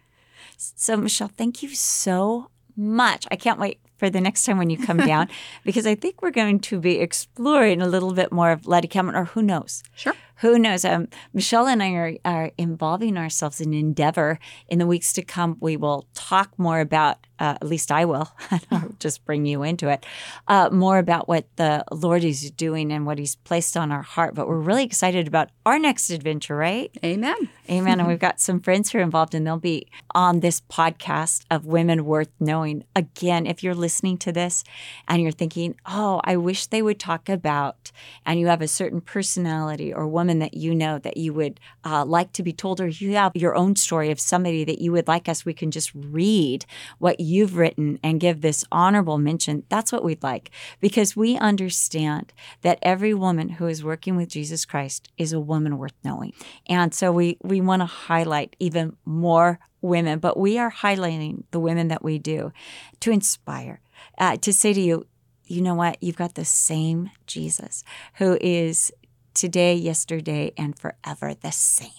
So, 0.57 0.97
Michelle, 0.97 1.29
thank 1.29 1.63
you 1.63 1.69
so 1.75 2.51
much. 2.77 3.27
I 3.31 3.37
can't 3.37 3.59
wait 3.59 3.79
for 3.99 4.09
the 4.09 4.21
next 4.21 4.45
time 4.45 4.57
when 4.57 4.71
you 4.71 4.79
come 4.79 4.97
down 4.97 5.29
because 5.65 5.87
I 5.87 5.95
think 5.95 6.23
we're 6.23 6.31
going 6.31 6.61
to 6.61 6.81
be 6.81 6.99
exploring 6.99 7.83
a 7.83 7.87
little 7.87 8.13
bit 8.15 8.33
more 8.33 8.51
of 8.53 8.67
Letty 8.67 8.89
Cameron, 8.89 9.17
or 9.17 9.27
who 9.27 9.43
knows? 9.43 9.83
Sure. 9.95 10.15
Who 10.41 10.59
knows? 10.59 10.87
Um, 10.87 11.09
Michelle 11.35 11.69
and 11.69 11.83
I 11.83 11.93
are, 11.93 12.15
are 12.25 12.51
involving 12.57 13.19
ourselves 13.19 13.61
in 13.61 13.75
endeavor. 13.75 14.39
In 14.69 14.79
the 14.79 14.87
weeks 14.87 15.13
to 15.15 15.23
come, 15.23 15.59
we 15.61 15.77
will 15.77 16.07
talk 16.15 16.59
more 16.59 16.81
about, 16.81 17.27
uh, 17.39 17.59
at 17.61 17.67
least 17.67 17.93
I 17.93 18.07
will, 18.07 18.31
I'll 18.71 18.95
just 18.99 19.27
bring 19.27 19.45
you 19.45 19.63
into 19.63 19.91
it, 19.91 20.07
uh, 20.49 20.71
more 20.73 20.97
about 20.97 21.29
what 21.29 21.45
the 21.57 21.85
Lord 21.93 22.25
is 22.25 22.51
doing 22.53 22.91
and 22.91 23.05
what 23.05 23.19
He's 23.19 23.37
placed 23.37 23.77
on 23.77 23.93
our 23.93 24.01
heart. 24.01 24.35
But 24.35 24.49
we're 24.49 24.61
really 24.61 24.85
excited 24.85 25.29
about 25.29 25.51
our 25.67 25.79
next 25.79 26.09
adventure, 26.09 26.57
right? 26.57 26.91
Amen. 27.05 27.51
Amen. 27.69 28.01
and 28.01 28.09
we've 28.09 28.19
got 28.19 28.41
some 28.41 28.61
friends 28.61 28.91
who 28.91 28.99
are 28.99 29.03
involved, 29.03 29.35
and 29.35 29.47
they'll 29.47 29.59
be 29.59 29.89
on 30.15 30.41
this 30.41 30.63
podcast 30.63 31.45
of 31.51 31.67
Women 31.67 32.07
Worth 32.07 32.33
Knowing. 32.41 32.85
Again, 32.97 33.47
if 33.47 33.63
you're 33.63 33.75
listening 33.75 34.17
to 34.19 34.33
this 34.33 34.65
and 35.07 35.21
you're 35.21 35.33
thinking, 35.33 35.75
oh, 35.85 36.23
I 36.25 36.39
wish 36.39 36.67
they 36.67 36.81
would 36.81 36.99
talk 36.99 37.29
about, 37.29 37.93
and 38.25 38.41
you 38.41 38.47
have 38.47 38.63
a 38.63 38.69
certain 38.69 39.03
personality 39.03 39.93
or 39.93 40.09
woman 40.09 40.30
that 40.39 40.55
you 40.55 40.75
know 40.75 40.99
that 40.99 41.17
you 41.17 41.35
would 41.35 41.61
uh, 41.85 42.05
like 42.05 42.33
to 42.33 42.43
be 42.43 42.53
told, 42.53 42.81
or 42.81 42.89
you 42.89 43.15
have 43.15 43.33
your 43.35 43.55
own 43.55 43.77
story 43.77 44.11
of 44.11 44.21
somebody 44.21 44.65
that 44.65 44.81
you 44.81 44.93
would 44.93 45.09
like 45.09 45.29
us, 45.29 45.45
we 45.45 45.53
can 45.53 45.71
just 45.71 45.91
read 45.95 46.65
what 46.99 47.21
you've 47.21 47.57
written 47.57 47.99
and 48.03 48.21
give 48.21 48.41
this 48.41 48.65
honorable 48.73 49.19
mention. 49.19 49.65
That's 49.69 49.93
what 49.93 50.05
we'd 50.05 50.23
like 50.23 50.51
because 50.81 51.17
we 51.17 51.37
understand 51.37 52.33
that 52.63 52.79
every 52.83 53.15
woman 53.15 53.51
who 53.51 53.67
is 53.67 53.85
working 53.85 54.17
with 54.17 54.29
Jesus 54.29 54.65
Christ 54.65 55.11
is 55.19 55.33
a 55.33 55.41
woman 55.41 55.77
worth 55.79 55.95
knowing. 56.05 56.33
And 56.67 56.95
so 56.95 57.13
we, 57.13 57.37
we 57.43 57.61
want 57.61 57.81
to 57.81 57.87
highlight 57.87 58.57
even 58.59 58.97
more 59.05 59.59
women, 59.83 60.19
but 60.19 60.39
we 60.39 60.59
are 60.59 60.71
highlighting 60.71 61.45
the 61.51 61.61
women 61.61 61.89
that 61.89 62.03
we 62.03 62.19
do 62.19 62.53
to 63.01 63.11
inspire, 63.11 63.81
uh, 64.19 64.37
to 64.37 64.53
say 64.53 64.73
to 64.73 64.81
you, 64.81 65.07
you 65.51 65.63
know 65.63 65.75
what? 65.75 66.01
You've 66.01 66.17
got 66.17 66.37
the 66.37 66.45
same 66.45 67.11
Jesus 67.27 67.83
who 68.15 68.39
is 68.41 68.93
today, 69.35 69.75
yesterday, 69.75 70.53
and 70.57 70.79
forever 70.79 71.35
the 71.35 71.53
same. 71.53 71.91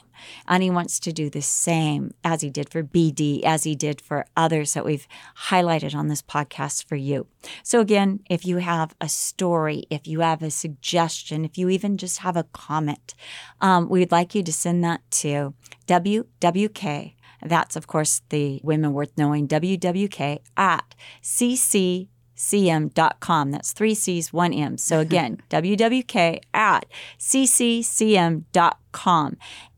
And 0.47 0.61
he 0.61 0.69
wants 0.69 0.99
to 0.99 1.11
do 1.11 1.29
the 1.29 1.41
same 1.41 2.13
as 2.23 2.41
he 2.41 2.49
did 2.49 2.69
for 2.69 2.83
Biddy, 2.83 3.43
as 3.43 3.63
he 3.63 3.75
did 3.75 3.99
for 3.99 4.25
others 4.37 4.73
that 4.73 4.85
we've 4.85 5.07
highlighted 5.47 5.95
on 5.95 6.07
this 6.07 6.21
podcast 6.21 6.85
for 6.85 6.95
you. 6.95 7.27
So, 7.63 7.79
again, 7.79 8.19
if 8.29 8.45
you 8.45 8.57
have 8.57 8.95
a 9.01 9.09
story, 9.09 9.85
if 9.89 10.07
you 10.07 10.19
have 10.19 10.43
a 10.43 10.51
suggestion, 10.51 11.45
if 11.45 11.57
you 11.57 11.69
even 11.69 11.97
just 11.97 12.19
have 12.19 12.37
a 12.37 12.43
comment, 12.53 13.15
um, 13.61 13.89
we'd 13.89 14.11
like 14.11 14.35
you 14.35 14.43
to 14.43 14.53
send 14.53 14.83
that 14.83 15.01
to 15.11 15.53
WWK. 15.87 17.13
That's, 17.43 17.75
of 17.75 17.87
course, 17.87 18.21
the 18.29 18.61
Women 18.63 18.93
Worth 18.93 19.13
Knowing, 19.17 19.47
WWK 19.47 20.39
at 20.55 20.93
CC 21.23 22.07
cm.com. 22.41 23.51
That's 23.51 23.71
three 23.71 23.93
C's, 23.93 24.33
one 24.33 24.51
M. 24.51 24.77
So 24.77 24.99
again, 25.07 25.41
wwk 25.49 26.39
at 26.53 26.85
cccm.com. 27.19 28.57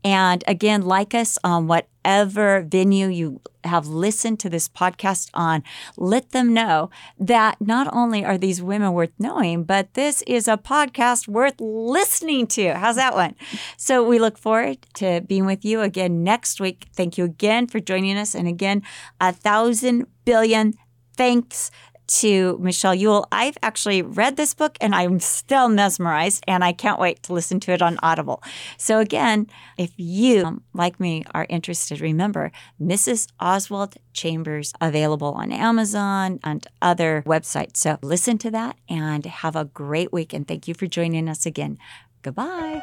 And 0.02 0.44
again, 0.46 0.82
like 0.82 1.14
us 1.14 1.38
on 1.44 1.66
whatever 1.66 2.62
venue 2.62 3.06
you 3.08 3.40
have 3.64 3.86
listened 3.86 4.40
to 4.40 4.50
this 4.50 4.68
podcast 4.68 5.30
on, 5.32 5.62
let 5.96 6.30
them 6.30 6.52
know 6.52 6.90
that 7.18 7.60
not 7.60 7.88
only 7.94 8.24
are 8.24 8.36
these 8.36 8.60
women 8.60 8.92
worth 8.92 9.12
knowing, 9.18 9.64
but 9.64 9.94
this 9.94 10.22
is 10.26 10.48
a 10.48 10.56
podcast 10.58 11.28
worth 11.28 11.54
listening 11.58 12.46
to. 12.48 12.74
How's 12.74 12.96
that 12.96 13.14
one? 13.14 13.34
So 13.76 14.06
we 14.06 14.18
look 14.18 14.36
forward 14.36 14.78
to 14.94 15.22
being 15.22 15.46
with 15.46 15.64
you 15.64 15.80
again 15.80 16.22
next 16.24 16.60
week. 16.60 16.86
Thank 16.94 17.16
you 17.16 17.24
again 17.24 17.66
for 17.66 17.80
joining 17.80 18.18
us. 18.18 18.34
And 18.34 18.48
again, 18.48 18.82
a 19.20 19.32
thousand 19.32 20.06
billion 20.24 20.74
thanks 21.16 21.70
to 22.06 22.58
Michelle 22.60 22.94
Ule. 22.94 23.26
I've 23.32 23.58
actually 23.62 24.02
read 24.02 24.36
this 24.36 24.54
book 24.54 24.76
and 24.80 24.94
I'm 24.94 25.20
still 25.20 25.68
mesmerized 25.68 26.44
and 26.46 26.64
I 26.64 26.72
can't 26.72 27.00
wait 27.00 27.22
to 27.24 27.32
listen 27.32 27.60
to 27.60 27.72
it 27.72 27.82
on 27.82 27.98
Audible. 28.02 28.42
So, 28.78 28.98
again, 28.98 29.48
if 29.78 29.92
you, 29.96 30.44
um, 30.44 30.62
like 30.72 31.00
me, 31.00 31.24
are 31.34 31.46
interested, 31.48 32.00
remember 32.00 32.52
Mrs. 32.80 33.28
Oswald 33.40 33.96
Chambers 34.12 34.72
available 34.80 35.32
on 35.32 35.52
Amazon 35.52 36.40
and 36.44 36.66
other 36.82 37.22
websites. 37.26 37.78
So, 37.78 37.98
listen 38.02 38.38
to 38.38 38.50
that 38.50 38.76
and 38.88 39.24
have 39.24 39.56
a 39.56 39.64
great 39.64 40.12
week. 40.12 40.32
And 40.32 40.46
thank 40.46 40.68
you 40.68 40.74
for 40.74 40.86
joining 40.86 41.28
us 41.28 41.46
again. 41.46 41.78
Goodbye. 42.22 42.82